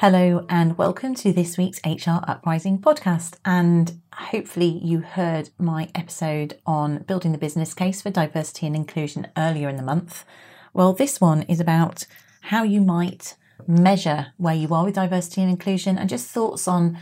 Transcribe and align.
Hello, 0.00 0.46
and 0.48 0.78
welcome 0.78 1.12
to 1.16 1.32
this 1.32 1.58
week's 1.58 1.80
HR 1.84 2.22
Uprising 2.28 2.78
podcast. 2.78 3.34
And 3.44 4.00
hopefully, 4.12 4.80
you 4.80 5.00
heard 5.00 5.50
my 5.58 5.90
episode 5.92 6.56
on 6.64 6.98
building 6.98 7.32
the 7.32 7.36
business 7.36 7.74
case 7.74 8.00
for 8.00 8.10
diversity 8.10 8.68
and 8.68 8.76
inclusion 8.76 9.26
earlier 9.36 9.68
in 9.68 9.76
the 9.76 9.82
month. 9.82 10.24
Well, 10.72 10.92
this 10.92 11.20
one 11.20 11.42
is 11.42 11.58
about 11.58 12.06
how 12.42 12.62
you 12.62 12.80
might 12.80 13.34
measure 13.66 14.28
where 14.36 14.54
you 14.54 14.72
are 14.72 14.84
with 14.84 14.94
diversity 14.94 15.40
and 15.40 15.50
inclusion 15.50 15.98
and 15.98 16.08
just 16.08 16.28
thoughts 16.28 16.68
on 16.68 16.96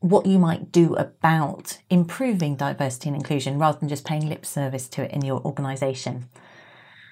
what 0.00 0.24
you 0.24 0.38
might 0.38 0.72
do 0.72 0.94
about 0.94 1.76
improving 1.90 2.56
diversity 2.56 3.10
and 3.10 3.16
inclusion 3.16 3.58
rather 3.58 3.78
than 3.78 3.90
just 3.90 4.06
paying 4.06 4.26
lip 4.26 4.46
service 4.46 4.88
to 4.88 5.02
it 5.02 5.10
in 5.10 5.20
your 5.20 5.42
organisation. 5.42 6.30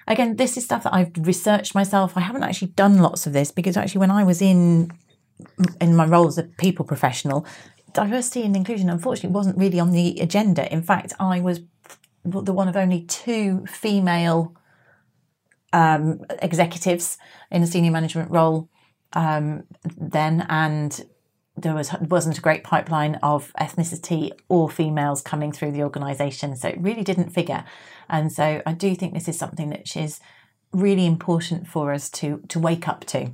Again, 0.07 0.37
this 0.37 0.57
is 0.57 0.63
stuff 0.63 0.81
that 0.81 0.95
I've 0.95 1.11
researched 1.15 1.75
myself. 1.75 2.17
I 2.17 2.21
haven't 2.21 2.41
actually 2.41 2.69
done 2.69 2.97
lots 2.97 3.27
of 3.27 3.33
this 3.33 3.51
because 3.51 3.77
actually, 3.77 3.99
when 3.99 4.09
I 4.09 4.23
was 4.23 4.41
in 4.41 4.89
in 5.79 5.95
my 5.95 6.05
role 6.05 6.27
as 6.27 6.37
a 6.37 6.43
people 6.43 6.85
professional, 6.85 7.45
diversity 7.93 8.43
and 8.43 8.55
inclusion 8.55 8.89
unfortunately 8.89 9.33
wasn't 9.33 9.57
really 9.57 9.79
on 9.79 9.91
the 9.91 10.19
agenda. 10.19 10.71
In 10.71 10.81
fact, 10.83 11.13
I 11.19 11.39
was 11.39 11.61
the 12.23 12.53
one 12.53 12.67
of 12.67 12.75
only 12.75 13.01
two 13.03 13.65
female 13.65 14.55
um, 15.73 16.21
executives 16.41 17.17
in 17.51 17.63
a 17.63 17.67
senior 17.67 17.91
management 17.91 18.29
role 18.31 18.69
um, 19.13 19.63
then, 19.97 20.45
and 20.49 21.05
there 21.55 21.73
was 21.73 21.91
wasn't 22.01 22.37
a 22.37 22.41
great 22.41 22.63
pipeline 22.63 23.15
of 23.23 23.51
ethnicity 23.59 24.31
or 24.49 24.69
females 24.69 25.21
coming 25.21 25.51
through 25.51 25.71
the 25.71 25.83
organisation, 25.83 26.55
so 26.55 26.67
it 26.67 26.79
really 26.79 27.03
didn't 27.03 27.29
figure. 27.29 27.63
And 28.09 28.31
so 28.31 28.61
I 28.65 28.73
do 28.73 28.95
think 28.95 29.13
this 29.13 29.27
is 29.27 29.39
something 29.39 29.69
that 29.69 29.95
is 29.95 30.19
really 30.71 31.05
important 31.05 31.67
for 31.67 31.93
us 31.93 32.09
to 32.09 32.41
to 32.49 32.59
wake 32.59 32.87
up 32.87 33.05
to. 33.05 33.31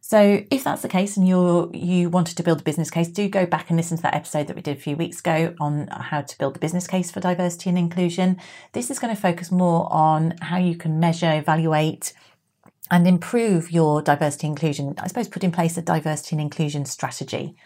So 0.00 0.44
if 0.50 0.64
that's 0.64 0.82
the 0.82 0.88
case 0.88 1.16
and 1.16 1.28
you're 1.28 1.70
you 1.74 2.08
wanted 2.08 2.36
to 2.38 2.42
build 2.42 2.60
a 2.60 2.64
business 2.64 2.90
case, 2.90 3.08
do 3.08 3.28
go 3.28 3.46
back 3.46 3.68
and 3.68 3.76
listen 3.76 3.96
to 3.98 4.02
that 4.04 4.14
episode 4.14 4.46
that 4.46 4.56
we 4.56 4.62
did 4.62 4.76
a 4.76 4.80
few 4.80 4.96
weeks 4.96 5.20
ago 5.20 5.54
on 5.60 5.88
how 5.88 6.22
to 6.22 6.38
build 6.38 6.54
the 6.54 6.58
business 6.58 6.86
case 6.86 7.10
for 7.10 7.20
diversity 7.20 7.68
and 7.68 7.78
inclusion. 7.78 8.38
This 8.72 8.90
is 8.90 8.98
going 8.98 9.14
to 9.14 9.20
focus 9.20 9.50
more 9.50 9.92
on 9.92 10.34
how 10.40 10.56
you 10.56 10.74
can 10.74 10.98
measure, 10.98 11.32
evaluate, 11.32 12.12
and 12.90 13.06
improve 13.06 13.70
your 13.70 14.02
diversity 14.02 14.46
inclusion. 14.46 14.94
I 14.98 15.06
suppose 15.06 15.28
put 15.28 15.44
in 15.44 15.52
place 15.52 15.76
a 15.76 15.82
diversity 15.82 16.34
and 16.34 16.40
inclusion 16.40 16.86
strategy. 16.86 17.56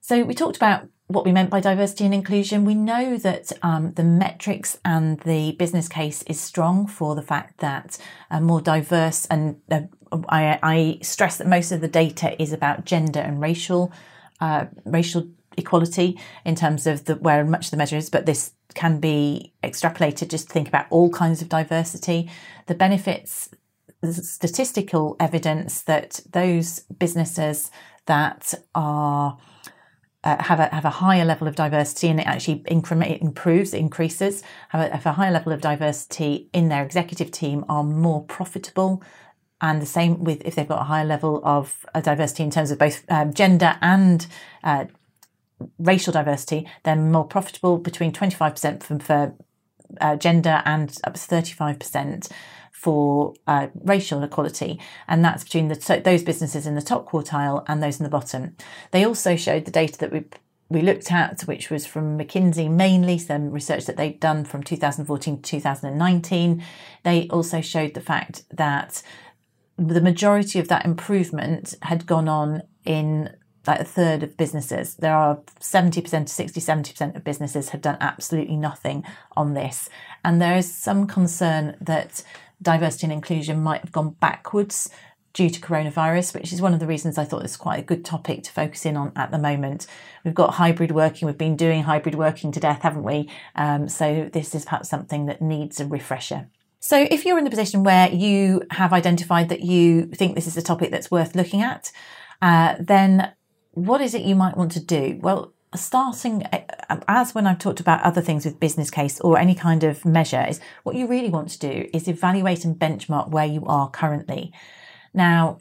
So 0.00 0.22
we 0.22 0.34
talked 0.34 0.56
about 0.56 0.88
what 1.06 1.24
we 1.24 1.32
meant 1.32 1.50
by 1.50 1.60
diversity 1.60 2.04
and 2.04 2.14
inclusion. 2.14 2.64
We 2.64 2.74
know 2.74 3.16
that 3.18 3.52
um, 3.62 3.92
the 3.92 4.04
metrics 4.04 4.78
and 4.84 5.20
the 5.20 5.52
business 5.52 5.88
case 5.88 6.22
is 6.24 6.40
strong 6.40 6.86
for 6.86 7.14
the 7.14 7.22
fact 7.22 7.58
that 7.58 7.98
a 8.30 8.40
more 8.40 8.60
diverse 8.60 9.26
and 9.26 9.60
uh, 9.70 9.82
I, 10.28 10.58
I, 10.62 10.98
stress 11.02 11.38
that 11.38 11.46
most 11.46 11.72
of 11.72 11.80
the 11.80 11.88
data 11.88 12.40
is 12.40 12.52
about 12.52 12.84
gender 12.84 13.20
and 13.20 13.40
racial 13.40 13.92
uh, 14.40 14.66
racial 14.84 15.28
equality 15.56 16.18
in 16.44 16.54
terms 16.54 16.86
of 16.86 17.04
the 17.04 17.16
where 17.16 17.44
much 17.44 17.66
of 17.66 17.70
the 17.70 17.76
measure 17.76 17.96
is, 17.96 18.10
but 18.10 18.26
this 18.26 18.52
can 18.74 19.00
be 19.00 19.52
extrapolated 19.62 20.28
just 20.28 20.48
to 20.48 20.52
think 20.52 20.68
about 20.68 20.86
all 20.90 21.10
kinds 21.10 21.40
of 21.42 21.48
diversity. 21.48 22.30
The 22.66 22.74
benefits, 22.74 23.50
the 24.00 24.12
statistical 24.12 25.16
evidence 25.20 25.82
that 25.82 26.20
those 26.30 26.80
businesses 26.98 27.70
that 28.06 28.54
are 28.74 29.38
uh, 30.24 30.42
have 30.42 30.58
a 30.58 30.74
have 30.74 30.84
a 30.84 30.90
higher 30.90 31.24
level 31.24 31.46
of 31.46 31.54
diversity 31.54 32.08
and 32.08 32.18
it 32.18 32.26
actually 32.26 32.64
increment 32.66 33.10
it 33.10 33.20
improves 33.20 33.74
it 33.74 33.78
increases 33.78 34.42
have 34.70 34.80
a, 34.80 34.96
have 34.96 35.06
a 35.06 35.12
higher 35.12 35.30
level 35.30 35.52
of 35.52 35.60
diversity 35.60 36.48
in 36.54 36.68
their 36.70 36.82
executive 36.82 37.30
team 37.30 37.62
are 37.68 37.84
more 37.84 38.24
profitable 38.24 39.02
and 39.64 39.80
the 39.80 39.86
same 39.86 40.22
with 40.22 40.42
if 40.44 40.54
they've 40.54 40.68
got 40.68 40.82
a 40.82 40.84
higher 40.84 41.04
level 41.04 41.40
of 41.42 41.86
uh, 41.94 42.00
diversity 42.00 42.42
in 42.42 42.50
terms 42.50 42.70
of 42.70 42.78
both 42.78 43.02
um, 43.08 43.32
gender 43.32 43.76
and 43.80 44.26
uh, 44.62 44.84
racial 45.78 46.12
diversity 46.12 46.68
they're 46.82 46.96
more 46.96 47.24
profitable 47.24 47.78
between 47.78 48.12
25% 48.12 48.82
for, 48.82 48.98
for 48.98 49.34
uh, 50.00 50.16
gender 50.16 50.62
and 50.64 50.98
up 51.04 51.14
to 51.14 51.20
35% 51.20 52.30
for 52.72 53.32
uh, 53.46 53.68
racial 53.82 54.22
equality, 54.22 54.78
and 55.08 55.24
that's 55.24 55.42
between 55.42 55.68
the, 55.68 56.02
those 56.04 56.22
businesses 56.22 56.66
in 56.66 56.74
the 56.74 56.82
top 56.82 57.08
quartile 57.08 57.64
and 57.66 57.82
those 57.82 57.98
in 57.98 58.04
the 58.04 58.10
bottom. 58.10 58.54
They 58.90 59.06
also 59.06 59.36
showed 59.36 59.64
the 59.64 59.70
data 59.70 59.98
that 60.00 60.12
we 60.12 60.24
we 60.68 60.82
looked 60.82 61.12
at, 61.12 61.42
which 61.42 61.70
was 61.70 61.86
from 61.86 62.18
McKinsey 62.18 62.70
mainly, 62.70 63.18
some 63.18 63.50
research 63.50 63.86
that 63.86 63.96
they'd 63.96 64.18
done 64.18 64.44
from 64.44 64.62
2014 64.62 65.36
to 65.36 65.42
2019. 65.42 66.64
They 67.04 67.28
also 67.28 67.60
showed 67.60 67.94
the 67.94 68.00
fact 68.00 68.44
that 68.50 69.02
the 69.76 70.00
majority 70.00 70.58
of 70.58 70.68
that 70.68 70.84
improvement 70.84 71.74
had 71.82 72.06
gone 72.06 72.28
on 72.28 72.62
in 72.84 73.34
like 73.66 73.80
a 73.80 73.84
third 73.84 74.22
of 74.22 74.36
businesses. 74.36 74.94
There 74.96 75.14
are 75.14 75.36
70% 75.60 76.26
to 76.26 76.32
60, 76.32 76.60
70% 76.60 77.16
of 77.16 77.24
businesses 77.24 77.70
have 77.70 77.80
done 77.80 77.96
absolutely 78.00 78.56
nothing 78.56 79.04
on 79.36 79.54
this. 79.54 79.88
And 80.24 80.40
there 80.40 80.56
is 80.56 80.72
some 80.72 81.06
concern 81.06 81.76
that 81.80 82.22
diversity 82.60 83.06
and 83.06 83.12
inclusion 83.12 83.62
might 83.62 83.80
have 83.80 83.92
gone 83.92 84.10
backwards 84.20 84.90
due 85.32 85.50
to 85.50 85.60
coronavirus, 85.60 86.34
which 86.34 86.52
is 86.52 86.62
one 86.62 86.72
of 86.72 86.80
the 86.80 86.86
reasons 86.86 87.18
I 87.18 87.24
thought 87.24 87.42
it's 87.42 87.56
quite 87.56 87.80
a 87.80 87.82
good 87.82 88.04
topic 88.04 88.44
to 88.44 88.52
focus 88.52 88.86
in 88.86 88.96
on 88.96 89.12
at 89.16 89.30
the 89.30 89.38
moment. 89.38 89.86
We've 90.24 90.34
got 90.34 90.54
hybrid 90.54 90.92
working, 90.92 91.26
we've 91.26 91.36
been 91.36 91.56
doing 91.56 91.82
hybrid 91.82 92.14
working 92.14 92.52
to 92.52 92.60
death, 92.60 92.82
haven't 92.82 93.02
we? 93.02 93.28
Um, 93.56 93.88
so 93.88 94.30
this 94.32 94.54
is 94.54 94.64
perhaps 94.64 94.88
something 94.88 95.26
that 95.26 95.42
needs 95.42 95.80
a 95.80 95.86
refresher. 95.86 96.48
So 96.84 97.08
if 97.10 97.24
you're 97.24 97.38
in 97.38 97.44
the 97.44 97.50
position 97.50 97.82
where 97.82 98.10
you 98.10 98.62
have 98.70 98.92
identified 98.92 99.48
that 99.48 99.62
you 99.62 100.04
think 100.04 100.34
this 100.34 100.46
is 100.46 100.58
a 100.58 100.60
topic 100.60 100.90
that's 100.90 101.10
worth 101.10 101.34
looking 101.34 101.62
at, 101.62 101.90
uh, 102.42 102.74
then 102.78 103.32
what 103.70 104.02
is 104.02 104.14
it 104.14 104.20
you 104.20 104.34
might 104.34 104.54
want 104.54 104.72
to 104.72 104.80
do? 104.80 105.18
Well, 105.22 105.54
starting 105.74 106.42
as 107.08 107.34
when 107.34 107.46
I've 107.46 107.58
talked 107.58 107.80
about 107.80 108.02
other 108.02 108.20
things 108.20 108.44
with 108.44 108.60
business 108.60 108.90
case 108.90 109.18
or 109.20 109.38
any 109.38 109.54
kind 109.54 109.82
of 109.82 110.04
measure 110.04 110.44
is 110.46 110.60
what 110.82 110.94
you 110.94 111.06
really 111.06 111.30
want 111.30 111.48
to 111.52 111.58
do 111.58 111.88
is 111.94 112.06
evaluate 112.06 112.66
and 112.66 112.78
benchmark 112.78 113.30
where 113.30 113.46
you 113.46 113.64
are 113.64 113.88
currently. 113.88 114.52
Now, 115.14 115.60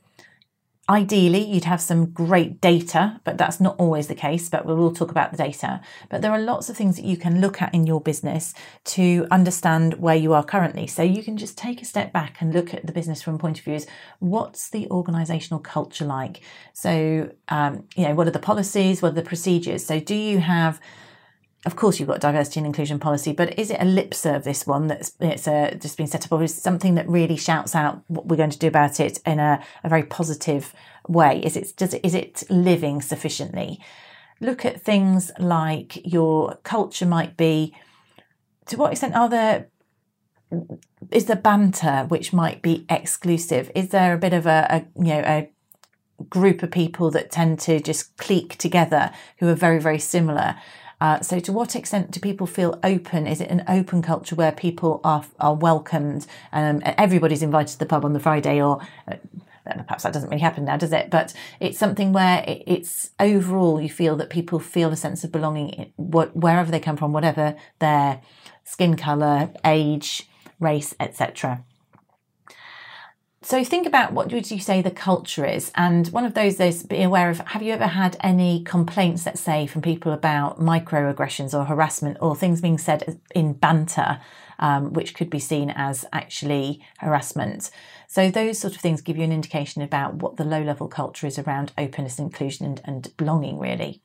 Ideally, 0.90 1.42
you'd 1.42 1.64
have 1.64 1.80
some 1.80 2.08
great 2.08 2.60
data, 2.60 3.22
but 3.24 3.38
that's 3.38 3.62
not 3.62 3.78
always 3.80 4.08
the 4.08 4.16
case. 4.16 4.50
But 4.50 4.66
we'll 4.66 4.94
talk 4.94 5.12
about 5.12 5.32
the 5.32 5.38
data. 5.38 5.80
But 6.10 6.22
there 6.22 6.32
are 6.32 6.40
lots 6.40 6.70
of 6.70 6.76
things 6.76 6.98
that 6.98 7.06
you 7.06 7.16
can 7.16 7.40
look 7.40 7.62
at 7.62 7.74
in 7.74 7.88
your 7.88 8.02
business 8.02 8.54
to 8.86 9.26
understand 9.32 9.94
where 9.94 10.18
you 10.18 10.34
are 10.34 10.44
currently. 10.44 10.88
So 10.88 11.02
you 11.02 11.24
can 11.24 11.38
just 11.38 11.58
take 11.58 11.82
a 11.82 11.86
step 11.86 12.12
back 12.12 12.42
and 12.42 12.54
look 12.54 12.74
at 12.74 12.86
the 12.86 12.92
business 12.92 13.22
from 13.22 13.38
point 13.38 13.60
of 13.60 13.64
view 13.64 13.76
is 13.76 13.88
what's 14.20 14.70
the 14.70 14.90
organizational 14.90 15.62
culture 15.62 16.06
like? 16.06 16.42
So, 16.74 17.32
um, 17.48 17.86
you 17.96 18.06
know, 18.06 18.14
what 18.14 18.28
are 18.28 18.32
the 18.32 18.40
policies? 18.40 19.02
What 19.02 19.14
are 19.14 19.16
the 19.16 19.22
procedures? 19.22 19.86
So, 19.86 20.02
do 20.02 20.16
you 20.16 20.40
have 20.40 20.82
of 21.66 21.76
course 21.76 22.00
you've 22.00 22.10
got 22.10 22.20
diversity 22.20 22.60
and 22.60 22.68
inclusion 22.68 23.00
policy, 23.00 23.32
but 23.32 23.58
is 23.58 23.72
it 23.72 23.78
a 23.80 23.86
lip 23.86 24.14
service 24.14 24.68
one 24.68 24.88
that's 24.88 25.14
it's 25.20 25.48
a, 25.48 25.72
uh, 25.72 25.76
just 25.76 25.98
been 25.98 26.08
set 26.08 26.26
up, 26.26 26.32
or 26.32 26.44
is 26.44 26.54
something 26.54 26.96
that 26.96 27.08
really 27.08 27.38
shouts 27.38 27.74
out 27.74 28.02
what 28.08 28.28
we're 28.28 28.36
going 28.36 28.50
to 28.50 28.60
do 28.60 28.68
about 28.68 29.00
it 29.00 29.20
in 29.26 29.40
a, 29.40 29.64
a 29.84 29.90
very 29.90 30.04
positive 30.04 30.74
way? 31.08 31.40
Is 31.44 31.56
it 31.56 31.74
does 31.78 31.94
it, 31.94 32.04
is 32.04 32.14
it 32.14 32.44
living 32.50 33.02
sufficiently? 33.02 33.80
Look 34.42 34.66
at 34.66 34.82
things 34.82 35.32
like 35.40 36.02
your 36.06 36.58
culture 36.64 37.06
might 37.06 37.38
be. 37.38 37.74
To 38.68 38.78
what 38.78 38.92
extent 38.92 39.16
are 39.16 39.30
there 39.30 39.68
is 41.12 41.26
there 41.26 41.36
banter 41.36 42.06
which 42.10 42.34
might 42.34 42.62
be 42.62 42.86
exclusive? 42.90 43.72
Is 43.74 43.90
there 43.90 44.14
a 44.14 44.18
bit 44.18 44.34
of 44.34 44.46
a, 44.46 44.68
a 44.70 45.02
you 45.02 45.14
know 45.14 45.24
a 45.26 45.50
group 46.30 46.62
of 46.62 46.72
people 46.72 47.10
that 47.12 47.32
tend 47.32 47.60
to 47.60 47.80
just 47.80 48.16
clique 48.18 48.58
together 48.58 49.12
who 49.38 49.48
are 49.48 49.56
very 49.56 49.80
very 49.80 50.00
similar? 50.00 50.56
Uh, 51.04 51.20
so, 51.20 51.38
to 51.38 51.52
what 51.52 51.76
extent 51.76 52.12
do 52.12 52.20
people 52.22 52.48
feel 52.48 52.80
open? 52.82 53.28
Is 53.28 53.42
it 53.42 53.50
an 53.50 53.66
open 53.68 54.02
culture 54.02 54.36
where 54.36 54.54
people 54.54 55.02
are 55.04 55.26
are 55.38 55.54
welcomed? 55.54 56.26
Um, 56.54 56.82
everybody's 56.86 57.44
invited 57.44 57.74
to 57.74 57.80
the 57.80 57.86
pub 57.86 58.06
on 58.06 58.14
the 58.14 58.22
Friday, 58.22 58.62
or 58.62 58.80
uh, 59.12 59.16
perhaps 59.66 60.04
that 60.04 60.14
doesn't 60.14 60.30
really 60.30 60.42
happen 60.42 60.64
now, 60.64 60.78
does 60.78 60.94
it? 60.94 61.10
But 61.10 61.34
it's 61.60 61.78
something 61.78 62.14
where 62.14 62.46
it's 62.48 63.10
overall 63.20 63.82
you 63.82 63.90
feel 63.90 64.16
that 64.16 64.30
people 64.30 64.60
feel 64.60 64.94
a 64.94 64.96
sense 64.96 65.26
of 65.26 65.32
belonging, 65.34 65.92
wherever 65.98 66.72
they 66.72 66.80
come 66.80 66.96
from, 66.96 67.12
whatever 67.12 67.58
their 67.80 68.22
skin 68.64 68.96
color, 68.96 69.52
age, 69.66 70.30
race, 70.62 70.96
etc. 71.02 71.66
So 73.46 73.62
think 73.66 73.86
about 73.86 74.14
what 74.14 74.32
would 74.32 74.50
you 74.50 74.60
say 74.60 74.82
the 74.82 74.90
culture 74.90 75.46
is, 75.46 75.70
and 75.76 76.08
one 76.08 76.24
of 76.24 76.34
those 76.34 76.58
is 76.62 76.84
be 76.84 77.04
aware 77.04 77.30
of. 77.30 77.40
Have 77.40 77.62
you 77.62 77.74
ever 77.74 77.88
had 77.88 78.16
any 78.22 78.64
complaints, 78.64 79.26
let's 79.26 79.42
say, 79.42 79.68
from 79.68 79.82
people 79.82 80.14
about 80.14 80.62
microaggressions 80.62 81.54
or 81.54 81.66
harassment 81.66 82.18
or 82.22 82.38
things 82.38 82.62
being 82.62 82.78
said 82.78 83.20
in 83.36 83.52
banter, 83.52 84.22
um, 84.60 84.94
which 84.94 85.14
could 85.14 85.30
be 85.30 85.40
seen 85.40 85.72
as 85.72 86.06
actually 86.14 86.82
harassment? 87.00 87.70
So 88.08 88.32
those 88.32 88.60
sort 88.60 88.76
of 88.76 88.82
things 88.82 89.02
give 89.02 89.18
you 89.18 89.24
an 89.24 89.34
indication 89.34 89.82
about 89.82 90.16
what 90.16 90.38
the 90.38 90.46
low-level 90.46 90.88
culture 90.88 91.28
is 91.28 91.38
around 91.38 91.74
openness, 91.78 92.20
inclusion, 92.20 92.66
and, 92.66 92.82
and 92.86 93.18
belonging, 93.18 93.60
really. 93.60 94.03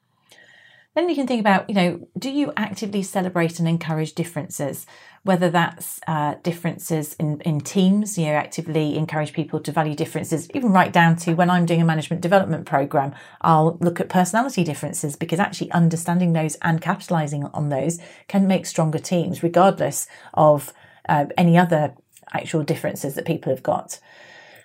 Then 0.99 1.09
you 1.09 1.15
can 1.15 1.29
think 1.29 1.39
about, 1.39 1.71
you 1.71 1.77
know, 1.77 2.09
do 2.19 2.29
you 2.29 2.53
actively 2.56 3.05
celebrate 3.05 3.61
and 3.61 3.69
encourage 3.69 4.15
differences? 4.15 4.85
Whether 5.23 5.49
that's 5.49 6.00
uh, 6.09 6.35
differences 6.43 7.15
in, 7.21 7.41
in 7.43 7.61
teams, 7.61 8.19
you 8.19 8.27
know, 8.27 8.33
actively 8.33 8.97
encourage 8.97 9.33
people 9.33 9.61
to 9.61 9.71
value 9.71 9.95
differences, 9.95 10.50
even 10.55 10.73
right 10.73 10.93
down 10.93 11.15
to 11.19 11.35
when 11.35 11.50
I'm 11.50 11.67
doing 11.67 11.81
a 11.81 11.85
management 11.85 12.21
development 12.21 12.67
program, 12.67 13.15
I'll 13.43 13.79
look 13.81 14.00
at 14.00 14.09
personality 14.09 14.65
differences 14.65 15.15
because 15.15 15.39
actually 15.39 15.71
understanding 15.71 16.33
those 16.33 16.56
and 16.62 16.81
capitalizing 16.81 17.45
on 17.45 17.69
those 17.69 18.00
can 18.27 18.49
make 18.49 18.67
stronger 18.67 18.99
teams, 18.99 19.41
regardless 19.41 20.09
of 20.35 20.73
uh, 21.09 21.27
any 21.37 21.56
other 21.56 21.95
actual 22.33 22.65
differences 22.65 23.15
that 23.15 23.25
people 23.25 23.53
have 23.53 23.62
got. 23.62 24.00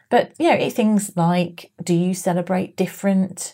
But, 0.10 0.32
you 0.40 0.50
know, 0.50 0.70
things 0.72 1.16
like 1.16 1.72
do 1.84 1.94
you 1.94 2.16
celebrate 2.16 2.76
different 2.76 3.54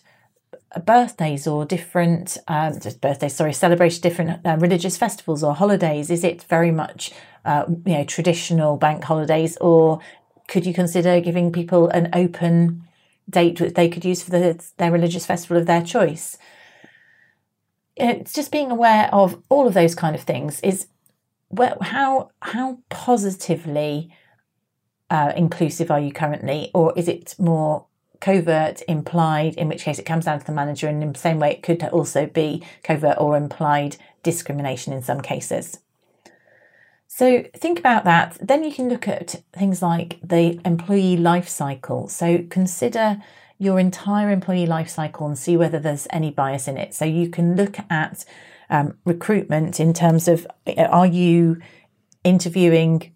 birthdays 0.86 1.48
or 1.48 1.66
different 1.66 2.38
um, 2.48 2.80
just 2.80 3.02
birthdays 3.02 3.34
sorry 3.34 3.54
celebration 3.54 4.02
different 4.02 4.46
uh, 4.46 4.58
religious 4.60 4.98
festivals 4.98 5.44
or 5.44 5.56
holidays? 5.56 6.10
Is 6.10 6.24
it 6.24 6.44
very 6.44 6.72
much 6.72 7.12
uh, 7.46 7.66
you 7.86 7.94
know 7.94 8.04
traditional 8.04 8.78
bank 8.78 9.04
holidays 9.04 9.58
or 9.58 10.00
could 10.48 10.66
you 10.66 10.74
consider 10.74 11.20
giving 11.20 11.52
people 11.52 11.88
an 11.90 12.10
open 12.14 12.84
date 13.30 13.58
that 13.60 13.76
they 13.76 13.88
could 13.88 14.04
use 14.04 14.24
for 14.24 14.32
the, 14.32 14.64
their 14.78 14.92
religious 14.92 15.26
festival 15.26 15.58
of 15.58 15.66
their 15.66 15.84
choice? 15.84 16.38
It's 17.96 18.34
just 18.34 18.52
being 18.52 18.72
aware 18.72 19.10
of 19.14 19.42
all 19.50 19.68
of 19.68 19.74
those 19.74 19.96
kind 19.96 20.16
of 20.16 20.22
things 20.22 20.60
is 20.62 20.88
where, 21.50 21.76
how 21.82 22.32
how 22.42 22.80
positively 22.90 24.14
uh, 25.10 25.34
inclusive 25.36 25.92
are 25.92 26.00
you 26.00 26.12
currently? 26.12 26.72
Or 26.74 26.94
is 26.96 27.08
it 27.08 27.36
more 27.40 27.86
covert, 28.20 28.82
implied, 28.88 29.56
in 29.56 29.68
which 29.68 29.84
case 29.84 30.00
it 30.00 30.06
comes 30.06 30.26
down 30.26 30.40
to 30.40 30.46
the 30.46 30.52
manager, 30.52 30.88
and 30.88 31.02
in 31.02 31.14
the 31.14 31.20
same 31.20 31.40
way, 31.40 31.52
it 31.52 31.64
could 31.64 31.84
also 31.84 32.26
be 32.26 32.64
covert 32.84 33.18
or 33.20 33.38
implied 33.38 33.98
discrimination 34.24 34.94
in 34.94 35.02
some 35.02 35.22
cases. 35.22 35.80
So 37.08 37.44
think 37.56 37.80
about 37.80 38.06
that. 38.06 38.38
Then 38.40 38.64
you 38.64 38.72
can 38.72 38.88
look 38.88 39.08
at 39.08 39.42
things 39.52 39.82
like 39.82 40.20
the 40.24 40.60
employee 40.64 41.18
life 41.18 41.50
cycle. 41.50 42.08
So 42.08 42.46
consider 42.50 43.22
your 43.58 43.80
entire 43.80 44.32
employee 44.32 44.66
life 44.66 44.90
cycle 44.90 45.28
and 45.28 45.38
see 45.38 45.58
whether 45.58 45.80
there's 45.80 46.08
any 46.12 46.32
bias 46.32 46.68
in 46.68 46.78
it. 46.78 46.94
So 46.94 47.06
you 47.06 47.30
can 47.30 47.56
look 47.56 47.78
at 47.90 48.24
um, 48.70 48.98
recruitment 49.04 49.80
in 49.80 49.94
terms 49.94 50.28
of 50.28 50.48
are 50.78 51.08
you 51.08 51.60
interviewing 52.24 53.14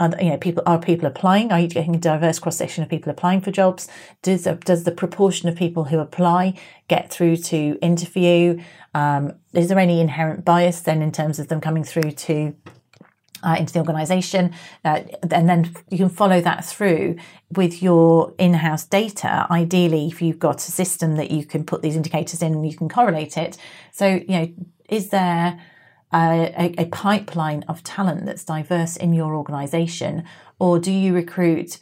are, 0.00 0.10
you 0.20 0.30
know, 0.30 0.38
people 0.38 0.62
are 0.66 0.80
people 0.80 1.06
applying? 1.06 1.52
Are 1.52 1.60
you 1.60 1.68
getting 1.68 1.94
a 1.94 1.98
diverse 1.98 2.38
cross 2.38 2.56
section 2.56 2.82
of 2.82 2.88
people 2.88 3.12
applying 3.12 3.42
for 3.42 3.50
jobs? 3.50 3.86
Does 4.22 4.48
does 4.64 4.84
the 4.84 4.92
proportion 4.92 5.48
of 5.48 5.56
people 5.56 5.84
who 5.84 5.98
apply 5.98 6.54
get 6.88 7.10
through 7.10 7.36
to 7.36 7.78
interview? 7.82 8.60
Um, 8.94 9.34
is 9.52 9.68
there 9.68 9.78
any 9.78 10.00
inherent 10.00 10.44
bias 10.44 10.80
then 10.80 11.02
in 11.02 11.12
terms 11.12 11.38
of 11.38 11.48
them 11.48 11.60
coming 11.60 11.84
through 11.84 12.12
to 12.12 12.56
uh, 13.42 13.56
into 13.58 13.72
the 13.72 13.78
organisation, 13.78 14.52
uh, 14.84 15.00
and 15.30 15.48
then 15.48 15.74
you 15.90 15.98
can 15.98 16.08
follow 16.08 16.40
that 16.40 16.64
through 16.64 17.16
with 17.56 17.82
your 17.82 18.34
in-house 18.38 18.84
data. 18.84 19.46
Ideally, 19.50 20.08
if 20.08 20.20
you've 20.20 20.38
got 20.38 20.58
a 20.58 20.70
system 20.70 21.16
that 21.16 21.30
you 21.30 21.44
can 21.44 21.64
put 21.64 21.82
these 21.82 21.96
indicators 21.96 22.42
in 22.42 22.52
and 22.52 22.70
you 22.70 22.76
can 22.76 22.88
correlate 22.88 23.36
it. 23.36 23.56
So, 23.92 24.06
you 24.06 24.28
know, 24.28 24.52
is 24.88 25.08
there 25.08 25.60
a, 26.12 26.74
a, 26.78 26.86
pipeline 26.86 27.64
of 27.68 27.84
talent 27.84 28.26
that's 28.26 28.44
diverse 28.44 28.96
in 28.96 29.12
your 29.12 29.34
organization? 29.34 30.24
Or 30.58 30.78
do 30.78 30.92
you 30.92 31.14
recruit, 31.14 31.78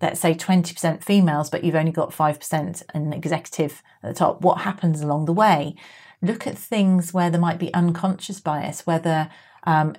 let's 0.00 0.20
say, 0.20 0.34
20% 0.34 1.02
females, 1.02 1.50
but 1.50 1.64
you've 1.64 1.74
only 1.74 1.92
got 1.92 2.10
5% 2.10 2.82
an 2.94 3.12
executive 3.12 3.82
at 4.02 4.08
the 4.10 4.18
top? 4.18 4.42
What 4.42 4.60
happens 4.60 5.00
along 5.00 5.24
the 5.24 5.32
way? 5.32 5.74
Look 6.22 6.46
at 6.46 6.56
things 6.56 7.12
where 7.12 7.30
there 7.30 7.40
might 7.40 7.58
be 7.58 7.74
unconscious 7.74 8.40
bias, 8.40 8.86
whether 8.86 9.28
um, 9.64 9.96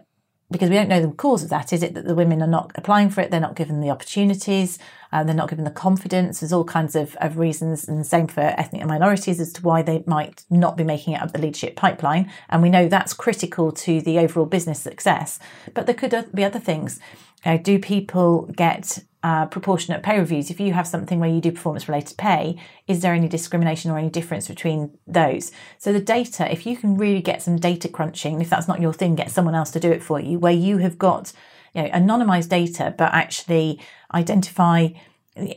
because 0.51 0.69
we 0.69 0.75
don't 0.75 0.89
know 0.89 1.01
the 1.01 1.11
cause 1.11 1.43
of 1.43 1.49
that. 1.49 1.71
Is 1.71 1.83
it 1.83 1.93
that 1.93 2.05
the 2.05 2.15
women 2.15 2.41
are 2.41 2.47
not 2.47 2.71
applying 2.75 3.09
for 3.09 3.21
it? 3.21 3.29
They're 3.29 3.39
not 3.39 3.55
given 3.55 3.81
the 3.81 3.91
opportunities. 3.91 4.79
Uh, 5.11 5.23
they're 5.23 5.35
not 5.35 5.49
given 5.49 5.65
the 5.65 5.71
confidence. 5.71 6.39
There's 6.39 6.53
all 6.53 6.63
kinds 6.63 6.95
of, 6.95 7.15
of 7.17 7.37
reasons, 7.37 7.87
and 7.87 7.99
the 7.99 8.03
same 8.03 8.27
for 8.27 8.41
ethnic 8.41 8.85
minorities 8.85 9.39
as 9.39 9.53
to 9.53 9.61
why 9.61 9.81
they 9.81 10.03
might 10.05 10.45
not 10.49 10.77
be 10.77 10.83
making 10.83 11.13
it 11.13 11.21
up 11.21 11.31
the 11.31 11.39
leadership 11.39 11.75
pipeline. 11.75 12.31
And 12.49 12.61
we 12.61 12.69
know 12.69 12.87
that's 12.87 13.13
critical 13.13 13.71
to 13.71 14.01
the 14.01 14.19
overall 14.19 14.45
business 14.45 14.79
success. 14.79 15.39
But 15.73 15.85
there 15.85 15.95
could 15.95 16.29
be 16.33 16.43
other 16.43 16.59
things. 16.59 16.99
Uh, 17.45 17.57
do 17.57 17.79
people 17.79 18.51
get 18.55 18.99
uh, 19.23 19.45
proportionate 19.47 20.03
pay 20.03 20.17
reviews? 20.17 20.49
If 20.49 20.59
you 20.59 20.73
have 20.73 20.87
something 20.87 21.19
where 21.19 21.29
you 21.29 21.41
do 21.41 21.51
performance 21.51 21.87
related 21.87 22.17
pay, 22.17 22.57
is 22.87 23.01
there 23.01 23.13
any 23.13 23.27
discrimination 23.27 23.91
or 23.91 23.97
any 23.97 24.09
difference 24.09 24.47
between 24.47 24.97
those? 25.07 25.51
So, 25.77 25.91
the 25.91 25.99
data, 25.99 26.51
if 26.51 26.65
you 26.65 26.77
can 26.77 26.97
really 26.97 27.21
get 27.21 27.41
some 27.41 27.57
data 27.57 27.89
crunching, 27.89 28.41
if 28.41 28.49
that's 28.49 28.67
not 28.67 28.81
your 28.81 28.93
thing, 28.93 29.15
get 29.15 29.31
someone 29.31 29.55
else 29.55 29.71
to 29.71 29.79
do 29.79 29.91
it 29.91 30.03
for 30.03 30.19
you, 30.19 30.39
where 30.39 30.53
you 30.53 30.77
have 30.77 30.97
got 30.97 31.33
you 31.73 31.83
know, 31.83 31.89
anonymized 31.89 32.49
data, 32.49 32.93
but 32.97 33.13
actually 33.13 33.79
identify 34.13 34.89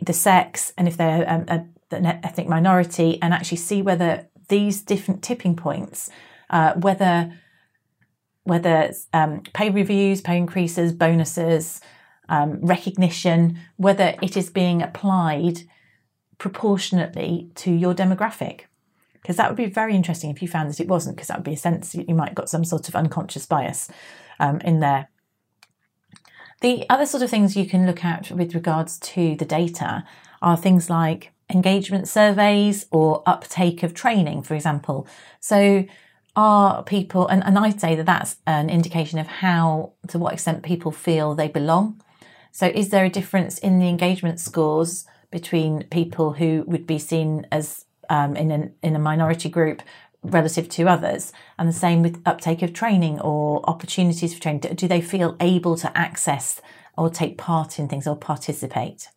the 0.01 0.13
sex 0.13 0.73
and 0.77 0.87
if 0.87 0.97
they're 0.97 1.29
um, 1.29 1.45
a, 1.49 1.65
an 1.95 2.07
ethnic 2.07 2.49
minority 2.49 3.21
and 3.21 3.35
actually 3.35 3.57
see 3.57 3.83
whether 3.83 4.29
these 4.49 4.83
different 4.83 5.23
tipping 5.23 5.57
points, 5.57 6.11
uh, 6.51 6.75
whether 6.75 7.33
whether 8.45 8.93
um, 9.13 9.41
pay 9.53 9.71
reviews, 9.71 10.21
pay 10.21 10.37
increases, 10.37 10.93
bonuses, 10.93 11.81
um, 12.29 12.61
recognition, 12.61 13.59
whether 13.77 14.15
it 14.23 14.37
is 14.37 14.51
being 14.51 14.83
applied 14.83 15.63
proportionately 16.39 17.51
to 17.55 17.71
your 17.71 17.95
demographic. 17.95 18.63
Because 19.15 19.37
that 19.37 19.49
would 19.49 19.57
be 19.57 19.67
very 19.67 19.95
interesting 19.95 20.31
if 20.31 20.43
you 20.43 20.49
found 20.49 20.69
that 20.69 20.81
it 20.81 20.89
wasn't, 20.89 21.17
because 21.17 21.29
that 21.29 21.39
would 21.39 21.45
be 21.45 21.53
a 21.53 21.57
sense 21.57 21.93
that 21.93 22.09
you 22.09 22.15
might 22.15 22.31
have 22.31 22.35
got 22.35 22.51
some 22.51 22.65
sort 22.65 22.89
of 22.89 22.97
unconscious 22.97 23.47
bias 23.47 23.89
um, 24.41 24.61
in 24.63 24.81
there. 24.81 25.09
The 26.61 26.85
other 26.91 27.07
sort 27.07 27.23
of 27.23 27.31
things 27.31 27.57
you 27.57 27.67
can 27.67 27.87
look 27.87 28.05
at 28.05 28.31
with 28.31 28.55
regards 28.55 28.99
to 29.01 29.37
the 29.37 29.45
data 29.45 30.05
are 30.41 30.57
things 30.57 30.91
like 30.91 31.33
engagement 31.51 32.09
surveys 32.09 32.87
or 32.91 33.23
uptake 33.27 33.83
of 33.83 33.95
training, 33.95 34.43
for 34.43 34.55
example. 34.55 35.07
So, 35.41 35.85
are 36.35 36.83
people, 36.85 37.27
and, 37.29 37.45
and 37.45 37.59
I'd 37.59 37.81
say 37.81 37.95
that 37.95 38.07
that's 38.07 38.37
an 38.47 38.71
indication 38.71 39.19
of 39.19 39.27
how, 39.27 39.93
to 40.09 40.19
what 40.19 40.33
extent 40.33 40.63
people 40.63 40.91
feel 40.91 41.35
they 41.35 41.49
belong. 41.49 42.03
So, 42.53 42.67
is 42.67 42.91
there 42.91 43.05
a 43.05 43.11
difference 43.11 43.59
in 43.59 43.79
the 43.79 43.89
engagement 43.89 44.39
scores 44.39 45.07
between 45.31 45.85
people 45.85 46.35
who 46.35 46.65
would 46.67 46.87
be 46.87 46.99
seen 46.99 47.47
as 47.51 47.87
um, 48.11 48.37
in, 48.37 48.51
an, 48.51 48.75
in 48.83 48.95
a 48.95 48.99
minority 48.99 49.49
group 49.49 49.83
relative 50.23 50.69
to 50.69 50.87
others? 50.87 51.33
And 51.59 51.67
the 51.67 51.73
same 51.73 52.03
with 52.03 52.21
uptake 52.27 52.61
of 52.61 52.75
training 52.75 53.21
or 53.21 53.69
opportunities 53.69 54.35
for 54.35 54.41
training. 54.41 54.61
Do 54.61 54.87
they 54.87 55.01
feel 55.01 55.35
able 55.41 55.77
to 55.79 55.97
access 55.97 56.61
or 56.97 57.09
take 57.09 57.39
part 57.39 57.79
in 57.79 57.89
things 57.89 58.07
or 58.07 58.17
participate? 58.17 59.09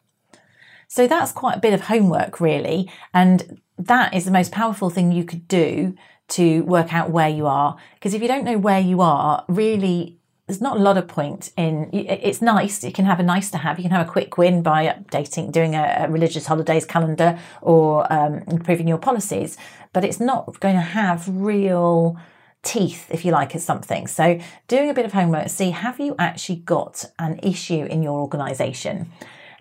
So, 0.87 1.05
that's 1.05 1.33
quite 1.33 1.57
a 1.57 1.61
bit 1.61 1.73
of 1.73 1.81
homework, 1.81 2.39
really. 2.39 2.89
And 3.13 3.61
that 3.77 4.13
is 4.13 4.23
the 4.23 4.31
most 4.31 4.53
powerful 4.53 4.89
thing 4.89 5.11
you 5.11 5.25
could 5.25 5.45
do 5.49 5.93
to 6.29 6.61
work 6.61 6.93
out 6.93 7.11
where 7.11 7.29
you 7.29 7.47
are. 7.47 7.75
Because 7.95 8.13
if 8.13 8.21
you 8.21 8.29
don't 8.29 8.45
know 8.45 8.57
where 8.57 8.79
you 8.79 9.01
are, 9.01 9.43
really, 9.49 10.19
there's 10.47 10.61
not 10.61 10.77
a 10.77 10.79
lot 10.79 10.97
of 10.97 11.07
point 11.07 11.51
in 11.57 11.89
it's 11.91 12.41
nice 12.41 12.83
you 12.83 12.91
can 12.91 13.05
have 13.05 13.19
a 13.19 13.23
nice 13.23 13.49
to 13.49 13.57
have 13.57 13.79
you 13.79 13.83
can 13.83 13.91
have 13.91 14.07
a 14.07 14.09
quick 14.09 14.37
win 14.37 14.61
by 14.61 14.85
updating 14.87 15.51
doing 15.51 15.75
a, 15.75 16.07
religious 16.09 16.45
holidays 16.45 16.85
calendar 16.85 17.39
or 17.61 18.11
um, 18.13 18.43
improving 18.47 18.87
your 18.87 18.99
policies 18.99 19.57
but 19.91 20.03
it's 20.03 20.19
not 20.19 20.59
going 20.59 20.75
to 20.75 20.81
have 20.81 21.27
real 21.27 22.17
teeth, 22.65 23.07
if 23.09 23.23
you 23.23 23.31
like, 23.31 23.55
as 23.55 23.63
something. 23.63 24.07
So, 24.07 24.39
doing 24.67 24.89
a 24.89 24.93
bit 24.93 25.05
of 25.05 25.13
homework, 25.13 25.47
see 25.47 25.69
have 25.69 25.99
you 25.99 26.15
actually 26.19 26.57
got 26.57 27.05
an 27.17 27.39
issue 27.41 27.85
in 27.85 28.03
your 28.03 28.19
organisation? 28.19 29.11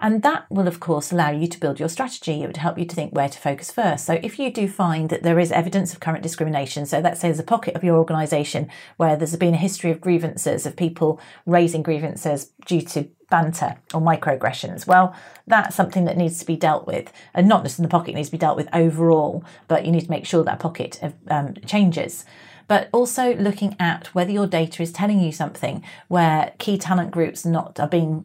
And 0.05 0.21
that 0.21 0.45
will, 0.51 0.69
of 0.69 0.81
course, 0.81 1.13
allow 1.13 1.31
you 1.31 1.47
to 1.47 1.59
build 1.59 1.81
your 1.81 1.89
strategy. 1.89 2.43
It 2.43 2.47
would 2.47 2.59
help 2.59 2.79
you 2.79 2.85
to 2.85 2.95
think 2.95 3.15
where 3.15 3.31
to 3.31 3.39
focus 3.39 3.71
first. 3.71 4.05
So, 4.05 4.21
if 4.23 4.39
you 4.39 4.53
do 4.53 4.69
find 4.69 5.09
that 5.09 5.23
there 5.23 5.39
is 5.39 5.51
evidence 5.51 5.95
of 5.95 6.01
current 6.01 6.23
discrimination, 6.23 6.85
so 6.85 6.99
let's 6.99 7.21
say 7.21 7.29
there's 7.29 7.39
a 7.39 7.43
pocket 7.43 7.75
of 7.75 7.83
your 7.83 7.97
organisation 7.97 8.69
where 8.99 9.17
there's 9.17 9.35
been 9.37 9.55
a 9.55 9.57
history 9.57 9.91
of 9.91 10.03
grievances, 10.03 10.67
of 10.67 10.77
people 10.77 11.19
raising 11.47 11.83
grievances 11.83 12.51
due 12.67 12.83
to 12.83 13.09
banter 13.31 13.77
or 13.95 14.01
microaggressions, 14.03 14.87
well, 14.87 15.17
that's 15.47 15.75
something 15.75 16.05
that 16.05 16.19
needs 16.19 16.39
to 16.39 16.45
be 16.45 16.55
dealt 16.55 16.87
with. 16.87 17.11
And 17.33 17.49
not 17.49 17.63
just 17.63 17.79
in 17.79 17.83
the 17.83 17.89
pocket, 17.89 18.15
needs 18.15 18.29
to 18.29 18.33
be 18.33 18.37
dealt 18.37 18.59
with 18.59 18.69
overall, 18.75 19.43
but 19.69 19.87
you 19.87 19.91
need 19.91 20.05
to 20.05 20.11
make 20.11 20.27
sure 20.27 20.45
that 20.45 20.61
pocket 20.61 21.01
um, 21.29 21.55
changes 21.65 22.27
but 22.67 22.89
also 22.93 23.35
looking 23.35 23.77
at 23.79 24.07
whether 24.15 24.31
your 24.31 24.47
data 24.47 24.83
is 24.83 24.91
telling 24.91 25.21
you 25.21 25.31
something 25.31 25.85
where 26.09 26.55
key 26.59 26.79
talent 26.79 27.11
groups 27.11 27.45
not 27.45 27.79
are 27.79 27.87
being 27.87 28.25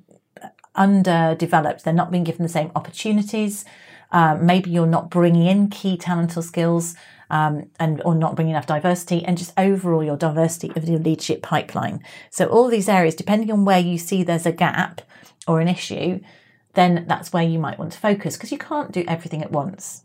underdeveloped, 0.76 1.84
they're 1.84 1.94
not 1.94 2.12
being 2.12 2.24
given 2.24 2.44
the 2.44 2.50
same 2.50 2.72
opportunities. 2.76 3.66
Uh, 4.12 4.36
maybe 4.36 4.72
you're 4.72 4.88
not 4.88 5.10
bringing 5.10 5.46
in 5.46 5.70
key 5.70 5.98
talent 5.98 6.36
or 6.36 6.42
skills 6.42 6.96
um, 7.30 7.70
and 7.80 8.02
or 8.04 8.16
not 8.16 8.36
bringing 8.36 8.52
enough 8.52 8.66
diversity 8.66 9.24
and 9.24 9.38
just 9.38 9.54
overall 9.58 10.04
your 10.04 10.18
diversity 10.18 10.72
of 10.76 10.88
your 10.88 11.00
leadership 11.00 11.42
pipeline. 11.42 12.04
So 12.32 12.48
all 12.48 12.70
these 12.70 12.90
areas, 12.90 13.16
depending 13.16 13.52
on 13.52 13.66
where 13.66 13.80
you 13.80 13.98
see 13.98 14.24
there's 14.24 14.46
a 14.46 14.52
gap 14.52 15.02
or 15.48 15.60
an 15.60 15.68
issue, 15.68 16.22
then 16.74 17.06
that's 17.08 17.32
where 17.34 17.44
you 17.44 17.60
might 17.60 17.80
want 17.80 17.92
to 17.92 18.00
focus 18.00 18.36
because 18.36 18.52
you 18.52 18.58
can't 18.58 18.92
do 18.92 19.04
everything 19.08 19.44
at 19.44 19.52
once. 19.52 20.04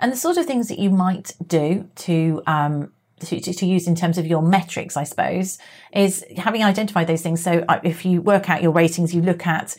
And 0.00 0.12
the 0.12 0.16
sort 0.16 0.36
of 0.36 0.46
things 0.46 0.68
that 0.68 0.78
you 0.78 0.90
might 0.90 1.34
do 1.46 1.88
to 1.96 2.42
um, 2.46 2.92
to, 3.20 3.40
to, 3.40 3.66
use 3.66 3.86
in 3.86 3.94
terms 3.94 4.18
of 4.18 4.26
your 4.26 4.42
metrics, 4.42 4.96
I 4.96 5.04
suppose, 5.04 5.58
is 5.92 6.24
having 6.36 6.62
identified 6.62 7.06
those 7.06 7.22
things. 7.22 7.42
So 7.42 7.64
uh, 7.68 7.80
if 7.82 8.04
you 8.04 8.20
work 8.20 8.50
out 8.50 8.62
your 8.62 8.72
ratings, 8.72 9.14
you 9.14 9.22
look 9.22 9.46
at 9.46 9.76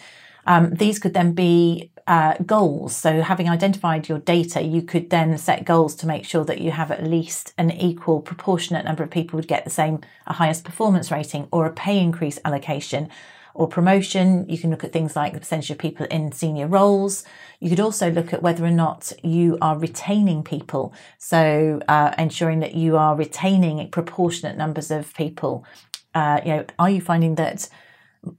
um, 0.48 0.74
these 0.74 0.98
could 0.98 1.13
then 1.13 1.34
be 1.34 1.91
uh, 2.08 2.36
goals. 2.46 2.96
So 2.96 3.22
having 3.22 3.50
identified 3.50 4.08
your 4.08 4.20
data, 4.20 4.62
you 4.62 4.82
could 4.82 5.10
then 5.10 5.38
set 5.38 5.65
goals 5.65 5.94
to 5.96 6.08
make 6.08 6.25
sure 6.25 6.46
that 6.46 6.62
you 6.62 6.72
have 6.72 6.89
at 6.89 7.03
least 7.03 7.53
an 7.58 7.70
equal 7.72 8.22
proportionate 8.22 8.86
number 8.86 9.03
of 9.03 9.12
people 9.12 9.38
would 9.38 9.48
get 9.48 9.65
the 9.65 9.70
same 9.70 10.00
a 10.25 10.34
highest 10.34 10.63
performance 10.63 11.12
rating 11.12 11.48
or 11.51 11.65
a 11.65 11.74
pay 11.74 12.00
increase 12.00 12.39
allocation 12.46 13.10
or 13.57 13.67
promotion. 13.67 14.47
You 14.47 14.57
can 14.57 14.69
look 14.69 14.83
at 14.83 14.93
things 14.93 15.15
like 15.15 15.33
the 15.33 15.39
percentage 15.39 15.71
of 15.71 15.79
people 15.79 16.05
in 16.05 16.31
senior 16.31 16.67
roles. 16.67 17.25
You 17.59 17.69
could 17.69 17.79
also 17.79 18.11
look 18.11 18.31
at 18.31 18.43
whether 18.43 18.63
or 18.63 18.71
not 18.71 19.11
you 19.23 19.57
are 19.61 19.77
retaining 19.77 20.43
people. 20.43 20.93
So, 21.17 21.81
uh, 21.87 22.13
ensuring 22.19 22.59
that 22.59 22.75
you 22.75 22.97
are 22.97 23.15
retaining 23.15 23.89
proportionate 23.89 24.57
numbers 24.57 24.91
of 24.91 25.13
people. 25.15 25.65
Uh, 26.13 26.39
you 26.45 26.51
know, 26.51 26.65
are 26.77 26.89
you 26.89 27.01
finding 27.01 27.35
that 27.35 27.67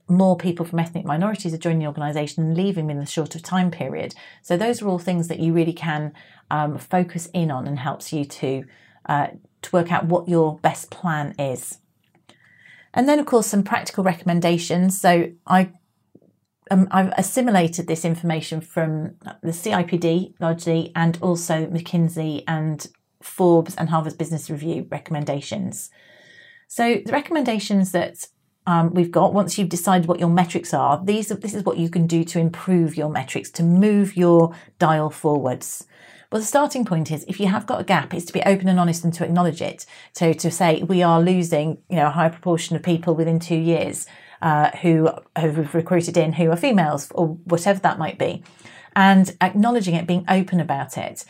more 0.07 0.37
people 0.37 0.65
from 0.65 0.79
ethnic 0.79 1.05
minorities 1.05 1.53
are 1.53 1.57
joining 1.57 1.79
the 1.79 1.87
organisation 1.87 2.45
and 2.45 2.57
leaving 2.57 2.89
in 2.89 2.97
a 2.99 3.05
shorter 3.05 3.39
time 3.39 3.71
period? 3.71 4.15
So, 4.41 4.55
those 4.55 4.81
are 4.81 4.87
all 4.87 4.99
things 4.99 5.27
that 5.27 5.39
you 5.39 5.51
really 5.51 5.73
can 5.73 6.13
um, 6.49 6.77
focus 6.77 7.27
in 7.33 7.51
on 7.51 7.67
and 7.67 7.77
helps 7.77 8.13
you 8.13 8.23
to 8.23 8.63
uh, 9.07 9.27
to 9.63 9.69
work 9.73 9.91
out 9.91 10.05
what 10.05 10.29
your 10.29 10.57
best 10.59 10.89
plan 10.89 11.35
is. 11.37 11.79
And 12.93 13.07
then, 13.07 13.19
of 13.19 13.25
course, 13.25 13.47
some 13.47 13.63
practical 13.63 14.03
recommendations. 14.03 14.99
So 14.99 15.31
I 15.45 15.71
um, 16.71 16.87
I've 16.91 17.11
assimilated 17.17 17.87
this 17.87 18.05
information 18.05 18.61
from 18.61 19.15
the 19.41 19.51
CIPD 19.51 20.35
largely, 20.39 20.91
and 20.95 21.17
also 21.21 21.65
McKinsey 21.65 22.43
and 22.47 22.87
Forbes 23.21 23.75
and 23.75 23.89
Harvard 23.89 24.17
Business 24.17 24.49
Review 24.49 24.87
recommendations. 24.89 25.89
So 26.67 27.01
the 27.03 27.11
recommendations 27.11 27.91
that 27.91 28.27
um, 28.67 28.93
we've 28.93 29.11
got 29.11 29.33
once 29.33 29.57
you've 29.57 29.69
decided 29.69 30.07
what 30.07 30.19
your 30.19 30.29
metrics 30.29 30.73
are, 30.73 31.03
these 31.03 31.29
this 31.29 31.55
is 31.55 31.63
what 31.63 31.77
you 31.77 31.89
can 31.89 32.05
do 32.05 32.23
to 32.25 32.39
improve 32.39 32.95
your 32.95 33.09
metrics 33.09 33.49
to 33.51 33.63
move 33.63 34.15
your 34.15 34.55
dial 34.77 35.09
forwards. 35.09 35.87
Well, 36.31 36.41
the 36.41 36.45
starting 36.45 36.85
point 36.85 37.09
is 37.09 37.25
if 37.27 37.39
you 37.39 37.47
have 37.47 37.65
got 37.65 37.81
a 37.81 37.83
gap, 37.83 38.13
it's 38.13 38.25
to 38.25 38.33
be 38.33 38.43
open 38.43 38.67
and 38.67 38.79
honest 38.79 39.03
and 39.03 39.11
to 39.15 39.25
acknowledge 39.25 39.63
it. 39.63 39.87
So 40.13 40.31
to 40.31 40.51
say 40.51 40.83
we 40.83 41.01
are 41.01 41.19
losing, 41.19 41.79
you 41.89 41.95
know, 41.95 42.07
a 42.07 42.11
high 42.11 42.29
proportion 42.29 42.75
of 42.75 42.83
people 42.83 43.15
within 43.15 43.39
two 43.39 43.55
years 43.57 44.05
uh, 44.43 44.69
who 44.77 45.09
have 45.35 45.73
recruited 45.73 46.17
in 46.17 46.33
who 46.33 46.51
are 46.51 46.55
females 46.55 47.11
or 47.15 47.29
whatever 47.45 47.79
that 47.79 47.97
might 47.97 48.19
be, 48.19 48.43
and 48.95 49.35
acknowledging 49.41 49.95
it, 49.95 50.05
being 50.05 50.25
open 50.29 50.59
about 50.59 50.99
it. 50.99 51.25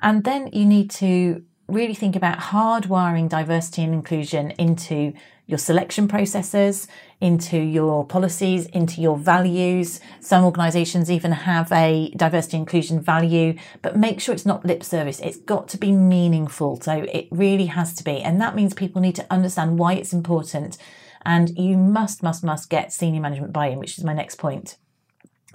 And 0.00 0.24
then 0.24 0.48
you 0.54 0.64
need 0.64 0.90
to 0.92 1.44
really 1.68 1.94
think 1.94 2.16
about 2.16 2.38
hardwiring 2.38 3.28
diversity 3.28 3.82
and 3.82 3.92
inclusion 3.92 4.52
into 4.52 5.12
your 5.50 5.58
selection 5.58 6.08
processes, 6.08 6.86
into 7.20 7.58
your 7.58 8.06
policies, 8.06 8.66
into 8.66 9.00
your 9.00 9.18
values. 9.18 10.00
Some 10.20 10.44
organisations 10.44 11.10
even 11.10 11.32
have 11.32 11.70
a 11.72 12.10
diversity 12.16 12.56
inclusion 12.56 13.00
value, 13.00 13.56
but 13.82 13.96
make 13.96 14.20
sure 14.20 14.34
it's 14.34 14.46
not 14.46 14.64
lip 14.64 14.82
service. 14.84 15.20
It's 15.20 15.36
got 15.36 15.68
to 15.68 15.76
be 15.76 15.92
meaningful. 15.92 16.80
So 16.80 17.04
it 17.12 17.28
really 17.30 17.66
has 17.66 17.92
to 17.94 18.04
be. 18.04 18.22
And 18.22 18.40
that 18.40 18.54
means 18.54 18.72
people 18.72 19.02
need 19.02 19.16
to 19.16 19.26
understand 19.28 19.78
why 19.78 19.94
it's 19.94 20.12
important. 20.12 20.78
And 21.26 21.50
you 21.58 21.76
must, 21.76 22.22
must, 22.22 22.42
must 22.42 22.70
get 22.70 22.92
senior 22.92 23.20
management 23.20 23.52
buy 23.52 23.66
in, 23.66 23.78
which 23.78 23.98
is 23.98 24.04
my 24.04 24.14
next 24.14 24.36
point. 24.36 24.76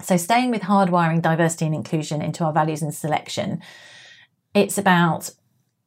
So 0.02 0.18
staying 0.18 0.50
with 0.50 0.62
hardwiring 0.62 1.22
diversity 1.22 1.64
and 1.64 1.74
inclusion 1.74 2.20
into 2.20 2.44
our 2.44 2.52
values 2.52 2.82
and 2.82 2.94
selection, 2.94 3.62
it's 4.54 4.78
about 4.78 5.30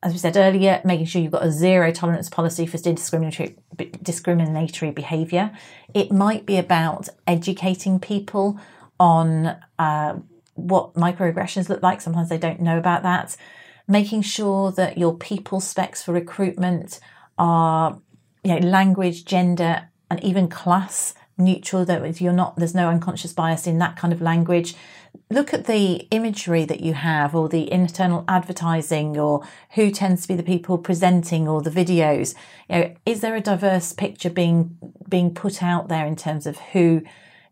as 0.01 0.13
we 0.13 0.17
said 0.17 0.37
earlier, 0.37 0.81
making 0.85 1.05
sure 1.05 1.21
you've 1.21 1.31
got 1.31 1.45
a 1.45 1.51
zero 1.51 1.91
tolerance 1.91 2.29
policy 2.29 2.65
for 2.65 2.77
discriminatory 2.77 3.57
discriminatory 4.01 4.91
behaviour. 4.91 5.51
It 5.93 6.11
might 6.11 6.45
be 6.45 6.57
about 6.57 7.09
educating 7.27 7.99
people 7.99 8.59
on 8.99 9.57
uh, 9.77 10.15
what 10.55 10.93
microaggressions 10.93 11.69
look 11.69 11.83
like. 11.83 11.99
Sometimes 12.01 12.29
they 12.29 12.37
don't 12.37 12.61
know 12.61 12.77
about 12.77 13.03
that. 13.03 13.35
Making 13.87 14.21
sure 14.21 14.71
that 14.73 14.97
your 14.97 15.17
people 15.17 15.59
specs 15.59 16.03
for 16.03 16.13
recruitment 16.13 16.99
are, 17.37 17.99
you 18.43 18.57
know, 18.57 18.67
language, 18.67 19.25
gender, 19.25 19.89
and 20.09 20.23
even 20.23 20.47
class 20.47 21.13
neutral. 21.37 21.83
That 21.83 22.21
you're 22.21 22.31
not, 22.31 22.55
there's 22.55 22.75
no 22.75 22.89
unconscious 22.89 23.33
bias 23.33 23.67
in 23.67 23.79
that 23.79 23.97
kind 23.97 24.13
of 24.13 24.21
language 24.21 24.75
look 25.31 25.53
at 25.53 25.65
the 25.65 26.07
imagery 26.11 26.65
that 26.65 26.79
you 26.79 26.93
have 26.93 27.35
or 27.35 27.47
the 27.47 27.71
internal 27.71 28.25
advertising 28.27 29.17
or 29.17 29.45
who 29.71 29.91
tends 29.91 30.23
to 30.23 30.27
be 30.27 30.35
the 30.35 30.43
people 30.43 30.77
presenting 30.77 31.47
or 31.47 31.61
the 31.61 31.69
videos. 31.69 32.33
You 32.69 32.75
know 32.75 32.95
is 33.05 33.21
there 33.21 33.35
a 33.35 33.41
diverse 33.41 33.93
picture 33.93 34.29
being 34.29 34.77
being 35.07 35.33
put 35.33 35.61
out 35.61 35.87
there 35.87 36.05
in 36.05 36.15
terms 36.15 36.47
of 36.47 36.57
who 36.57 37.03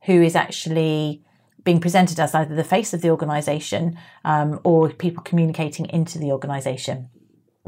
who 0.04 0.22
is 0.22 0.36
actually 0.36 1.22
being 1.64 1.80
presented 1.80 2.20
as 2.20 2.34
either 2.34 2.56
the 2.56 2.64
face 2.64 2.94
of 2.94 3.02
the 3.02 3.10
organization 3.10 3.98
um, 4.24 4.60
or 4.64 4.90
people 4.90 5.22
communicating 5.24 5.86
into 5.88 6.18
the 6.18 6.32
organization? 6.32 7.10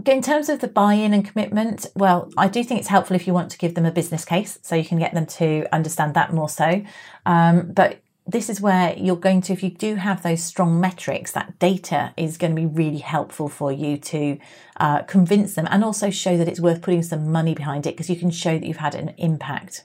In 0.05 0.21
terms 0.21 0.47
of 0.47 0.61
the 0.61 0.69
buy-in 0.69 1.13
and 1.13 1.25
commitment 1.25 1.85
well 1.93 2.31
i 2.37 2.47
do 2.47 2.63
think 2.63 2.79
it's 2.79 2.89
helpful 2.89 3.15
if 3.15 3.27
you 3.27 3.33
want 3.33 3.51
to 3.51 3.57
give 3.57 3.75
them 3.75 3.85
a 3.85 3.91
business 3.91 4.23
case 4.23 4.57
so 4.61 4.75
you 4.75 4.85
can 4.85 4.97
get 4.97 5.13
them 5.13 5.25
to 5.25 5.67
understand 5.71 6.13
that 6.15 6.33
more 6.33 6.49
so. 6.49 6.81
Um, 7.25 7.73
but 7.73 8.01
this 8.31 8.49
is 8.49 8.61
where 8.61 8.95
you're 8.95 9.15
going 9.15 9.41
to, 9.41 9.53
if 9.53 9.63
you 9.63 9.71
do 9.71 9.95
have 9.95 10.21
those 10.21 10.43
strong 10.43 10.79
metrics, 10.79 11.31
that 11.31 11.57
data 11.57 12.13
is 12.15 12.37
going 12.37 12.55
to 12.55 12.61
be 12.61 12.67
really 12.67 12.99
helpful 12.99 13.49
for 13.49 13.71
you 13.71 13.97
to 13.97 14.37
uh, 14.77 15.01
convince 15.03 15.55
them 15.55 15.67
and 15.71 15.83
also 15.83 16.09
show 16.11 16.37
that 16.37 16.47
it's 16.47 16.59
worth 16.59 16.81
putting 16.81 17.01
some 17.01 17.31
money 17.31 17.55
behind 17.55 17.87
it 17.87 17.95
because 17.95 18.09
you 18.09 18.15
can 18.15 18.29
show 18.29 18.59
that 18.59 18.65
you've 18.65 18.77
had 18.77 18.93
an 18.93 19.15
impact. 19.17 19.83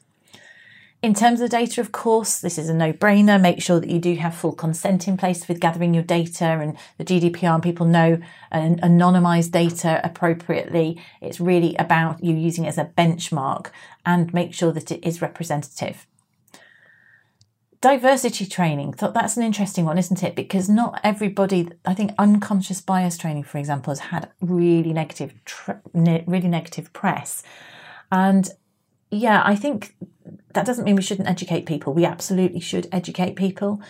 In 1.00 1.14
terms 1.14 1.40
of 1.40 1.50
data, 1.50 1.80
of 1.80 1.92
course, 1.92 2.38
this 2.38 2.56
is 2.56 2.68
a 2.68 2.74
no 2.74 2.92
brainer. 2.92 3.38
Make 3.38 3.62
sure 3.62 3.78
that 3.78 3.90
you 3.90 3.98
do 3.98 4.14
have 4.16 4.34
full 4.34 4.52
consent 4.52 5.06
in 5.06 5.18
place 5.18 5.46
with 5.48 5.60
gathering 5.60 5.92
your 5.92 6.02
data 6.02 6.44
and 6.44 6.78
the 6.96 7.04
GDPR 7.04 7.54
and 7.54 7.62
people 7.62 7.86
know 7.86 8.18
and 8.50 8.80
anonymize 8.80 9.50
data 9.50 10.00
appropriately. 10.02 11.00
It's 11.20 11.40
really 11.40 11.76
about 11.76 12.24
you 12.24 12.34
using 12.34 12.64
it 12.64 12.68
as 12.68 12.78
a 12.78 12.90
benchmark 12.96 13.66
and 14.06 14.32
make 14.32 14.54
sure 14.54 14.72
that 14.72 14.90
it 14.90 15.06
is 15.06 15.20
representative 15.20 16.06
diversity 17.84 18.46
training 18.46 18.94
thought 18.94 19.12
that's 19.12 19.36
an 19.36 19.42
interesting 19.42 19.84
one 19.84 19.98
isn't 19.98 20.22
it? 20.22 20.34
Because 20.34 20.70
not 20.70 20.98
everybody 21.04 21.68
i 21.84 21.92
think 21.92 22.12
unconscious 22.18 22.80
bias 22.80 23.18
training 23.18 23.42
for 23.42 23.58
example 23.58 23.90
has 23.90 23.98
had 23.98 24.30
really 24.40 24.94
negative 24.94 25.34
really 25.92 26.48
negative 26.48 26.90
press. 26.94 27.42
And 28.10 28.48
yeah 29.10 29.42
i 29.44 29.54
think 29.54 29.94
that 30.54 30.64
doesn't 30.64 30.84
mean 30.84 30.96
we 30.96 31.02
shouldn't 31.02 31.28
educate 31.28 31.66
people. 31.66 31.92
We 31.92 32.06
absolutely 32.06 32.60
should 32.60 32.86
educate 32.90 33.36
people. 33.36 33.82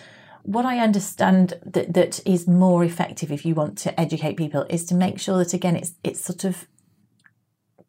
What 0.43 0.65
i 0.65 0.79
understand 0.79 1.53
that, 1.65 1.93
that 1.93 2.19
is 2.25 2.49
more 2.49 2.83
effective 2.83 3.31
if 3.31 3.45
you 3.45 3.55
want 3.55 3.77
to 3.85 3.97
educate 3.97 4.35
people 4.35 4.65
is 4.69 4.83
to 4.87 4.95
make 5.05 5.19
sure 5.19 5.37
that 5.37 5.53
again 5.53 5.77
it's 5.77 5.93
it's 6.03 6.19
sort 6.19 6.43
of 6.43 6.67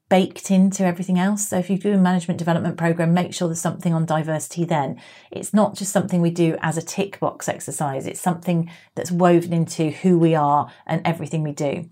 baked 0.08 0.50
into 0.50 0.84
everything 0.84 1.18
else. 1.18 1.48
So 1.48 1.58
if 1.58 1.68
you 1.68 1.78
do 1.78 1.92
a 1.92 1.98
management 1.98 2.38
development 2.38 2.76
program, 2.76 3.12
make 3.12 3.34
sure 3.34 3.48
there's 3.48 3.60
something 3.60 3.92
on 3.92 4.06
diversity 4.06 4.64
then. 4.64 5.00
It's 5.30 5.52
not 5.52 5.74
just 5.74 5.92
something 5.92 6.20
we 6.20 6.30
do 6.30 6.56
as 6.60 6.76
a 6.76 6.82
tick 6.82 7.18
box 7.18 7.48
exercise, 7.48 8.06
it's 8.06 8.20
something 8.20 8.70
that's 8.94 9.10
woven 9.10 9.52
into 9.52 9.90
who 9.90 10.18
we 10.18 10.34
are 10.34 10.70
and 10.86 11.02
everything 11.04 11.42
we 11.42 11.52
do. 11.52 11.90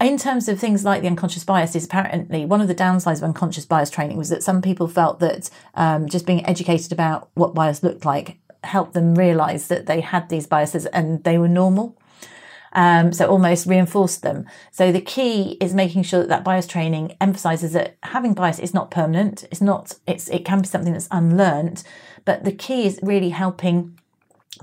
in 0.00 0.16
terms 0.16 0.48
of 0.48 0.60
things 0.60 0.84
like 0.84 1.02
the 1.02 1.08
unconscious 1.08 1.44
bias, 1.44 1.74
is 1.74 1.84
apparently 1.84 2.44
one 2.46 2.60
of 2.60 2.68
the 2.68 2.74
downsides 2.74 3.18
of 3.18 3.24
unconscious 3.24 3.66
bias 3.66 3.90
training 3.90 4.16
was 4.16 4.28
that 4.28 4.42
some 4.44 4.62
people 4.62 4.86
felt 4.86 5.18
that 5.18 5.50
um, 5.74 6.08
just 6.08 6.24
being 6.24 6.44
educated 6.46 6.92
about 6.92 7.28
what 7.34 7.54
bias 7.54 7.82
looked 7.82 8.04
like 8.04 8.38
helped 8.64 8.94
them 8.94 9.14
realize 9.14 9.68
that 9.68 9.86
they 9.86 10.00
had 10.00 10.28
these 10.28 10.46
biases 10.46 10.86
and 10.86 11.24
they 11.24 11.36
were 11.36 11.48
normal. 11.48 11.96
Um, 12.78 13.12
so 13.12 13.26
almost 13.26 13.66
reinforced 13.66 14.22
them. 14.22 14.46
So 14.70 14.92
the 14.92 15.00
key 15.00 15.56
is 15.60 15.74
making 15.74 16.04
sure 16.04 16.20
that 16.20 16.28
that 16.28 16.44
bias 16.44 16.68
training 16.68 17.16
emphasizes 17.20 17.72
that 17.72 17.96
having 18.04 18.34
bias 18.34 18.60
is 18.60 18.72
not 18.72 18.92
permanent. 18.92 19.42
It's 19.50 19.60
not. 19.60 19.84
It's 20.06 20.28
it 20.28 20.44
can 20.44 20.60
be 20.60 20.68
something 20.68 20.92
that's 20.92 21.08
unlearned, 21.10 21.82
but 22.24 22.44
the 22.44 22.52
key 22.52 22.86
is 22.86 23.00
really 23.02 23.30
helping 23.30 23.98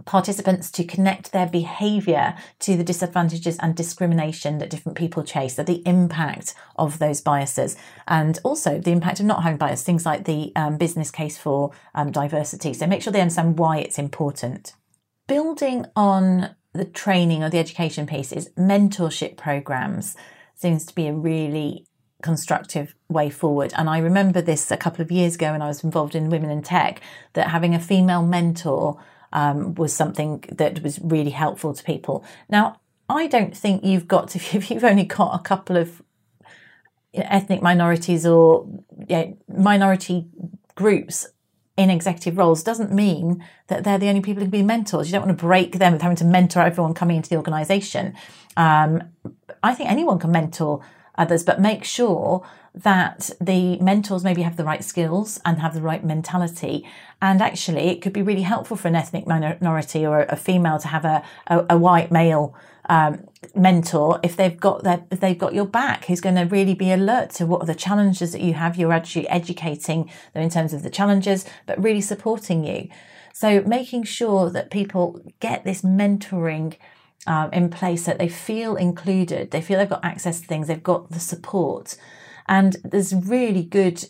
participants 0.06 0.72
to 0.72 0.84
connect 0.84 1.32
their 1.32 1.48
behavior 1.48 2.36
to 2.60 2.78
the 2.78 2.84
disadvantages 2.84 3.58
and 3.60 3.76
discrimination 3.76 4.60
that 4.60 4.70
different 4.70 4.98
people 4.98 5.24
chase, 5.24 5.56
so 5.56 5.64
the 5.64 5.86
impact 5.86 6.54
of 6.78 7.00
those 7.00 7.20
biases, 7.22 7.76
and 8.08 8.40
also 8.44 8.80
the 8.80 8.92
impact 8.92 9.20
of 9.20 9.26
not 9.26 9.44
having 9.44 9.58
bias, 9.58 9.84
things 9.84 10.06
like 10.06 10.24
the 10.24 10.54
um, 10.56 10.78
business 10.78 11.12
case 11.12 11.38
for 11.38 11.72
um, 11.94 12.12
diversity. 12.12 12.74
So 12.74 12.88
make 12.88 13.02
sure 13.02 13.14
they 13.14 13.22
understand 13.22 13.60
why 13.60 13.80
it's 13.80 14.00
important. 14.00 14.74
Building 15.28 15.86
on 15.96 16.56
the 16.76 16.86
training 16.86 17.44
or 17.44 17.50
the 17.50 17.60
education 17.60 18.06
piece 18.06 18.32
is 18.32 18.50
mentorship 18.58 19.38
programs 19.38 20.16
seems 20.56 20.86
to 20.86 20.96
be 20.96 21.08
a 21.08 21.14
really 21.14 21.86
constructive 22.22 22.96
way 23.10 23.30
forward. 23.30 23.74
And 23.78 23.90
I 23.90 24.00
remember 24.00 24.42
this 24.42 24.72
a 24.72 24.78
couple 24.78 25.02
of 25.02 25.12
years 25.12 25.36
ago 25.36 25.52
when 25.52 25.62
I 25.62 25.68
was 25.68 25.84
involved 25.84 26.16
in 26.16 26.30
Women 26.30 26.50
in 26.50 26.62
Tech 26.62 27.02
that 27.34 27.50
having 27.50 27.76
a 27.76 27.80
female 27.80 28.24
mentor 28.24 29.00
um, 29.34 29.76
was 29.76 29.94
something 29.94 30.44
that 30.52 30.82
was 30.82 31.00
really 31.02 31.32
helpful 31.32 31.74
to 31.74 31.84
people. 31.84 32.26
Now, 32.50 32.80
I 33.10 33.28
don't 33.28 33.56
think 33.56 33.84
you've 33.84 34.08
got 34.08 34.30
to, 34.30 34.40
if 34.58 34.72
you've 34.72 34.84
only 34.84 35.04
got 35.04 35.40
a 35.40 35.44
couple 35.44 35.78
of 35.78 36.02
ethnic 37.14 37.62
minorities 37.62 38.26
or 38.26 38.68
you 39.08 39.16
know, 39.16 39.38
minority 39.48 40.26
groups 40.76 41.28
in 41.78 41.90
executive 41.90 42.38
roles 42.38 42.64
doesn't 42.64 42.92
mean 42.92 43.44
that 43.68 43.84
they're 43.84 43.98
the 43.98 44.08
only 44.08 44.22
people 44.22 44.42
who 44.42 44.50
can 44.50 44.60
be 44.60 44.64
mentors. 44.64 45.08
You 45.08 45.14
don't 45.14 45.28
want 45.28 45.38
to 45.38 45.46
break 45.46 45.74
them 45.74 45.94
with 45.94 46.02
having 46.02 46.18
to 46.18 46.26
mentor 46.26 46.62
everyone 46.62 46.94
coming 46.94 47.18
into 47.18 47.30
the 47.30 47.36
organization. 47.36 48.16
Um, 48.56 49.04
I 49.62 49.74
think 49.74 49.90
anyone 49.90 50.20
can 50.20 50.32
mentor 50.32 50.82
others, 51.18 51.44
but 51.44 51.60
make 51.60 51.84
sure 51.84 52.46
that 52.74 53.30
the 53.40 53.78
mentors 53.80 54.24
maybe 54.24 54.42
have 54.42 54.58
the 54.58 54.64
right 54.64 54.84
skills 54.84 55.40
and 55.46 55.60
have 55.60 55.74
the 55.74 55.82
right 55.82 56.04
mentality. 56.04 56.86
And 57.22 57.42
actually, 57.42 57.90
it 57.90 58.02
could 58.02 58.14
be 58.14 58.22
really 58.22 58.42
helpful 58.42 58.78
for 58.78 58.88
an 58.88 58.96
ethnic 58.96 59.26
minority 59.26 60.06
or 60.06 60.24
a 60.24 60.36
female 60.36 60.80
to 60.80 60.88
have 60.90 61.06
a, 61.06 61.24
a, 61.48 61.66
a 61.72 61.78
white 61.78 62.12
male 62.12 62.54
um, 62.88 63.26
mentor 63.56 64.20
if 64.24 64.36
they've 64.36 64.60
got 64.60 64.84
their 64.84 65.04
if 65.12 65.20
they've 65.20 65.38
got 65.38 65.54
your 65.54 65.66
back 65.66 66.06
who's 66.06 66.22
going 66.22 66.36
to 66.36 66.44
really 66.44 66.74
be 66.74 66.92
alert 66.92 67.30
to 67.32 67.46
what 67.46 67.62
are 67.62 67.66
the 67.66 67.76
challenges 67.76 68.32
that 68.32 68.42
you 68.42 68.54
have. 68.54 68.78
You're 68.78 68.94
actually 68.94 69.28
educating 69.30 70.10
them 70.34 70.44
in 70.44 70.50
terms 70.50 70.74
of 70.74 70.84
the 70.84 70.90
challenges 70.90 71.46
but 71.66 71.82
really 71.82 72.02
supporting 72.02 72.64
you. 72.64 72.90
So 73.34 73.62
making 73.64 74.04
sure 74.04 74.50
that 74.50 74.72
people 74.72 75.20
get 75.40 75.64
this 75.64 75.82
mentoring 75.82 76.78
um, 77.28 77.52
in 77.52 77.70
place 77.70 78.06
that 78.06 78.20
they 78.20 78.30
feel 78.30 78.76
included 78.76 79.52
they 79.52 79.62
feel 79.62 79.80
they've 79.80 79.90
got 79.90 80.06
access 80.06 80.40
to 80.40 80.48
things 80.48 80.68
they've 80.68 80.82
got 80.82 81.12
the 81.12 81.20
support. 81.20 81.98
And 82.48 82.78
there's 82.84 83.14
really 83.14 83.64
good 83.64 84.06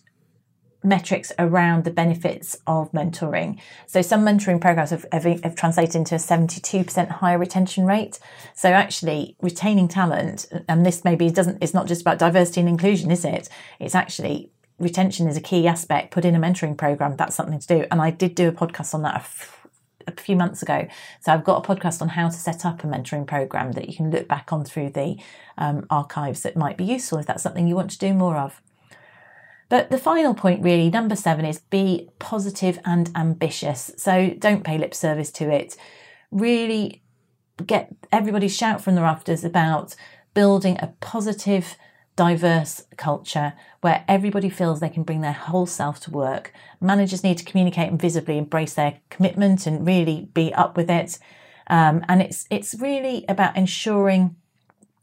metrics 0.85 1.31
around 1.39 1.83
the 1.83 1.91
benefits 1.91 2.57
of 2.67 2.91
mentoring. 2.91 3.59
So 3.87 4.01
some 4.01 4.23
mentoring 4.23 4.61
programs 4.61 4.91
have, 4.91 5.05
have, 5.11 5.23
have, 5.23 5.55
translated 5.55 5.95
into 5.95 6.15
a 6.15 6.19
72% 6.19 7.09
higher 7.09 7.37
retention 7.37 7.85
rate. 7.85 8.19
So 8.53 8.69
actually 8.69 9.35
retaining 9.41 9.87
talent, 9.87 10.45
and 10.67 10.85
this 10.85 11.03
maybe 11.03 11.29
doesn't, 11.29 11.57
it's 11.61 11.73
not 11.73 11.87
just 11.87 12.01
about 12.01 12.19
diversity 12.19 12.61
and 12.61 12.69
inclusion, 12.69 13.11
is 13.11 13.25
it? 13.25 13.49
It's 13.79 13.95
actually 13.95 14.51
retention 14.77 15.27
is 15.27 15.37
a 15.37 15.41
key 15.41 15.67
aspect. 15.67 16.11
Put 16.11 16.25
in 16.25 16.35
a 16.35 16.39
mentoring 16.39 16.77
program, 16.77 17.15
that's 17.15 17.35
something 17.35 17.59
to 17.59 17.67
do. 17.67 17.85
And 17.91 18.01
I 18.01 18.11
did 18.11 18.35
do 18.35 18.47
a 18.47 18.51
podcast 18.51 18.93
on 18.93 19.01
that 19.03 19.25
a 20.07 20.11
few 20.11 20.35
months 20.35 20.61
ago. 20.61 20.87
So 21.21 21.31
I've 21.31 21.43
got 21.43 21.65
a 21.65 21.75
podcast 21.75 22.01
on 22.01 22.09
how 22.09 22.27
to 22.27 22.35
set 22.35 22.65
up 22.65 22.83
a 22.83 22.87
mentoring 22.87 23.25
program 23.25 23.71
that 23.73 23.87
you 23.89 23.95
can 23.95 24.11
look 24.11 24.27
back 24.27 24.51
on 24.53 24.63
through 24.63 24.91
the 24.91 25.17
um, 25.57 25.85
archives 25.89 26.41
that 26.41 26.55
might 26.55 26.77
be 26.77 26.85
useful 26.85 27.17
if 27.17 27.25
that's 27.25 27.43
something 27.43 27.67
you 27.67 27.75
want 27.75 27.91
to 27.91 27.97
do 27.97 28.13
more 28.13 28.37
of. 28.37 28.61
But 29.67 29.89
the 29.89 29.97
final 29.97 30.33
point, 30.33 30.63
really, 30.63 30.89
number 30.89 31.15
seven, 31.15 31.45
is 31.45 31.59
be 31.59 32.09
positive 32.19 32.79
and 32.85 33.09
ambitious. 33.15 33.91
So 33.97 34.31
don't 34.37 34.63
pay 34.63 34.77
lip 34.77 34.93
service 34.93 35.31
to 35.33 35.49
it. 35.49 35.75
Really 36.31 37.03
get 37.65 37.93
everybody 38.11 38.47
shout 38.47 38.81
from 38.81 38.95
the 38.95 39.01
rafters 39.01 39.43
about 39.43 39.95
building 40.33 40.77
a 40.79 40.93
positive, 40.99 41.77
diverse 42.15 42.83
culture 42.97 43.53
where 43.81 44.05
everybody 44.07 44.49
feels 44.49 44.79
they 44.79 44.89
can 44.89 45.03
bring 45.03 45.21
their 45.21 45.33
whole 45.33 45.65
self 45.65 45.99
to 46.01 46.11
work. 46.11 46.53
Managers 46.79 47.23
need 47.23 47.37
to 47.37 47.45
communicate 47.45 47.89
and 47.89 47.99
visibly 47.99 48.37
embrace 48.37 48.75
their 48.75 48.99
commitment 49.09 49.65
and 49.65 49.85
really 49.85 50.29
be 50.33 50.53
up 50.53 50.77
with 50.77 50.89
it. 50.89 51.17
Um, 51.67 52.05
and 52.07 52.21
it's 52.21 52.45
it's 52.51 52.75
really 52.79 53.25
about 53.27 53.57
ensuring 53.57 54.35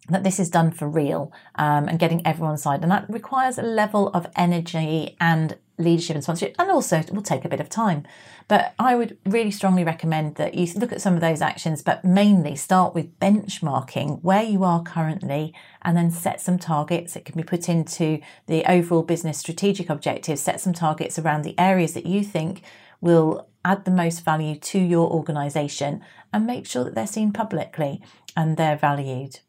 that 0.08 0.24
this 0.24 0.40
is 0.40 0.50
done 0.50 0.70
for 0.72 0.88
real 0.88 1.32
um, 1.54 1.88
and 1.88 1.98
getting 1.98 2.26
everyone's 2.26 2.62
side. 2.62 2.82
And 2.82 2.90
that 2.90 3.06
requires 3.08 3.58
a 3.58 3.62
level 3.62 4.08
of 4.08 4.26
energy 4.34 5.16
and 5.20 5.56
leadership 5.78 6.14
and 6.14 6.22
sponsorship, 6.22 6.54
and 6.58 6.70
also 6.70 6.98
it 6.98 7.12
will 7.12 7.22
take 7.22 7.44
a 7.44 7.48
bit 7.48 7.60
of 7.60 7.68
time. 7.68 8.04
But 8.48 8.74
I 8.78 8.94
would 8.94 9.16
really 9.24 9.50
strongly 9.50 9.84
recommend 9.84 10.34
that 10.36 10.54
you 10.54 10.66
look 10.74 10.92
at 10.92 11.00
some 11.00 11.14
of 11.14 11.20
those 11.20 11.40
actions, 11.40 11.82
but 11.82 12.04
mainly 12.04 12.56
start 12.56 12.94
with 12.94 13.18
benchmarking 13.20 14.22
where 14.22 14.42
you 14.42 14.64
are 14.64 14.82
currently 14.82 15.54
and 15.82 15.96
then 15.96 16.10
set 16.10 16.40
some 16.40 16.58
targets. 16.58 17.16
It 17.16 17.24
can 17.24 17.36
be 17.36 17.44
put 17.44 17.68
into 17.68 18.20
the 18.46 18.64
overall 18.70 19.02
business 19.02 19.38
strategic 19.38 19.88
objectives, 19.88 20.40
set 20.40 20.60
some 20.60 20.72
targets 20.72 21.18
around 21.18 21.42
the 21.42 21.58
areas 21.58 21.94
that 21.94 22.06
you 22.06 22.22
think 22.22 22.62
will 23.00 23.48
add 23.64 23.84
the 23.84 23.90
most 23.90 24.24
value 24.24 24.56
to 24.56 24.78
your 24.78 25.10
organisation 25.10 26.02
and 26.32 26.46
make 26.46 26.66
sure 26.66 26.84
that 26.84 26.94
they're 26.94 27.06
seen 27.06 27.32
publicly 27.32 28.02
and 28.36 28.56
they're 28.56 28.76
valued. 28.76 29.40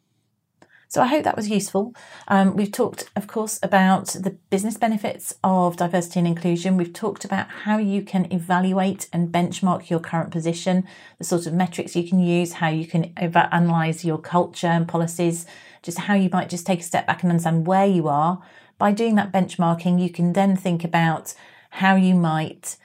So 0.94 1.02
I 1.02 1.08
hope 1.08 1.24
that 1.24 1.36
was 1.36 1.50
useful. 1.50 1.96
Um, 2.28 2.56
we've 2.56 2.72
talked, 2.72 3.10
of 3.16 3.26
course, 3.26 3.60
about 3.64 4.10
the 4.10 4.30
business 4.52 4.78
benefits 4.78 5.34
of 5.44 5.76
diversity 5.76 6.20
and 6.20 6.28
inclusion. 6.28 6.78
We've 6.78 6.94
talked 6.94 7.26
about 7.26 7.48
how 7.64 7.80
you 7.80 8.04
can 8.04 8.32
evaluate 8.32 9.10
and 9.12 9.30
benchmark 9.30 9.90
your 9.90 10.00
current 10.00 10.30
position, 10.30 10.88
the 11.18 11.24
sort 11.24 11.48
of 11.48 11.54
metrics 11.56 11.96
you 11.96 12.08
can 12.08 12.20
use, 12.20 12.54
how 12.54 12.70
you 12.70 12.86
can 12.86 13.12
ev- 13.18 13.36
analyze 13.36 14.06
your 14.06 14.20
culture 14.20 14.68
and 14.68 14.88
policies, 14.88 15.48
just 15.82 15.98
how 15.98 16.14
you 16.14 16.30
might 16.32 16.52
just 16.52 16.68
take 16.68 16.82
a 16.82 16.84
step 16.84 17.08
back 17.08 17.24
and 17.24 17.32
understand 17.32 17.66
where 17.66 17.88
you 17.88 18.08
are. 18.08 18.44
By 18.78 18.92
doing 18.92 19.16
that 19.16 19.32
benchmarking, 19.32 20.00
you 20.00 20.12
can 20.12 20.34
then 20.34 20.56
think 20.56 20.84
about 20.84 21.34
how 21.72 21.96
you 21.96 22.14
might 22.14 22.78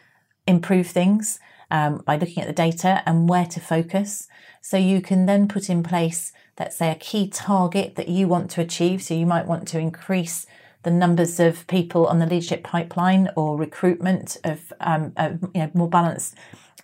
improve 0.47 0.87
things 0.87 1.41
um, 1.71 1.99
by 2.07 2.17
looking 2.17 2.43
at 2.43 2.47
the 2.47 2.55
data 2.55 3.03
and 3.05 3.29
where 3.29 3.45
to 3.45 3.61
focus. 3.61 4.29
So 4.63 4.79
you 4.79 5.03
can 5.03 5.27
then 5.27 5.47
put 5.47 5.69
in 5.69 5.83
place 5.83 6.33
let's 6.59 6.77
say, 6.77 6.91
a 6.91 6.97
key 6.97 7.29
target 7.29 7.97
that 7.97 8.09
you 8.09 8.29
want 8.29 8.51
to 8.53 8.61
achieve. 8.61 9.03
So 9.03 9.15
you 9.15 9.27
might 9.27 9.47
want 9.47 9.69
to 9.69 9.79
increase 9.79 10.47
the 10.83 10.91
numbers 10.91 11.41
of 11.41 11.67
people 11.67 12.07
on 12.07 12.19
the 12.19 12.27
leadership 12.27 12.63
pipeline 12.63 13.31
or 13.37 13.57
recruitment 13.57 14.37
of, 14.45 14.73
um, 14.81 15.13
you 15.55 15.63
know, 15.63 15.71
more 15.75 15.89
balanced 15.89 16.35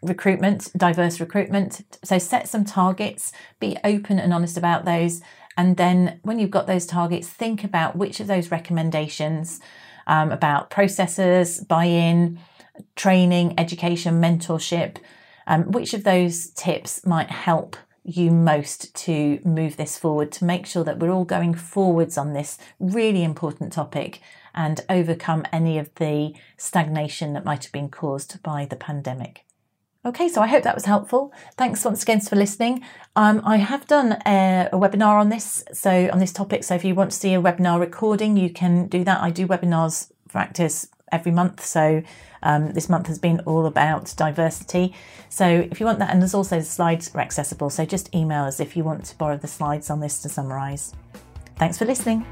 recruitment, 0.02 0.70
diverse 0.76 1.20
recruitment. 1.20 1.82
So 2.04 2.18
set 2.18 2.48
some 2.48 2.64
targets, 2.64 3.32
be 3.60 3.76
open 3.84 4.18
and 4.18 4.34
honest 4.34 4.56
about 4.56 4.84
those. 4.84 5.22
And 5.56 5.76
then 5.76 6.20
when 6.22 6.38
you've 6.38 6.50
got 6.50 6.66
those 6.66 6.86
targets, 6.86 7.28
think 7.28 7.64
about 7.64 7.96
which 7.96 8.20
of 8.20 8.26
those 8.26 8.50
recommendations 8.50 9.60
um, 10.06 10.32
about 10.32 10.70
processes, 10.70 11.60
buy 11.60 11.84
in, 11.84 12.38
training, 12.96 13.54
education, 13.58 14.20
mentorship, 14.20 14.96
um, 15.46 15.70
which 15.70 15.94
of 15.94 16.04
those 16.04 16.50
tips 16.50 17.06
might 17.06 17.30
help 17.30 17.76
you 18.04 18.30
most 18.30 18.94
to 18.94 19.40
move 19.44 19.76
this 19.76 19.98
forward 19.98 20.30
to 20.30 20.44
make 20.44 20.66
sure 20.66 20.84
that 20.84 20.98
we're 20.98 21.10
all 21.10 21.24
going 21.24 21.54
forwards 21.54 22.18
on 22.18 22.34
this 22.34 22.58
really 22.78 23.24
important 23.24 23.72
topic 23.72 24.20
and 24.54 24.82
overcome 24.88 25.44
any 25.52 25.78
of 25.78 25.92
the 25.96 26.34
stagnation 26.56 27.32
that 27.32 27.44
might 27.44 27.64
have 27.64 27.72
been 27.72 27.88
caused 27.88 28.42
by 28.42 28.66
the 28.66 28.76
pandemic. 28.76 29.44
Okay, 30.06 30.28
so 30.28 30.42
I 30.42 30.48
hope 30.48 30.64
that 30.64 30.74
was 30.74 30.84
helpful. 30.84 31.32
Thanks 31.56 31.82
once 31.82 32.02
again 32.02 32.20
for 32.20 32.36
listening. 32.36 32.84
Um, 33.16 33.40
I 33.42 33.56
have 33.56 33.86
done 33.86 34.18
a, 34.26 34.68
a, 34.70 34.76
webinar 34.76 35.18
on 35.18 35.30
this, 35.30 35.64
so 35.72 36.10
on 36.12 36.18
this 36.18 36.32
topic. 36.32 36.62
So 36.62 36.74
if 36.74 36.84
you 36.84 36.94
want 36.94 37.10
to 37.10 37.16
see 37.16 37.32
a 37.32 37.40
webinar 37.40 37.80
recording, 37.80 38.36
you 38.36 38.50
can 38.50 38.86
do 38.86 39.02
that. 39.04 39.22
I 39.22 39.30
do 39.30 39.46
webinars 39.46 40.10
for 40.28 40.38
Actus 40.38 40.88
every 41.12 41.32
month, 41.32 41.64
so 41.64 42.02
um, 42.42 42.72
this 42.72 42.88
month 42.88 43.06
has 43.06 43.18
been 43.18 43.40
all 43.40 43.66
about 43.66 44.12
diversity. 44.16 44.94
So 45.28 45.46
if 45.46 45.80
you 45.80 45.86
want 45.86 45.98
that, 45.98 46.10
and 46.10 46.20
there's 46.20 46.34
also 46.34 46.58
the 46.58 46.64
slides 46.64 47.14
are 47.14 47.20
accessible. 47.20 47.70
So 47.70 47.84
just 47.84 48.14
email 48.14 48.44
us 48.44 48.60
if 48.60 48.76
you 48.76 48.84
want 48.84 49.04
to 49.06 49.16
borrow 49.16 49.36
the 49.36 49.48
slides 49.48 49.90
on 49.90 50.00
this 50.00 50.22
to 50.22 50.28
summarise. 50.28 50.94
Thanks 51.56 51.78
for 51.78 51.84
listening. 51.84 52.26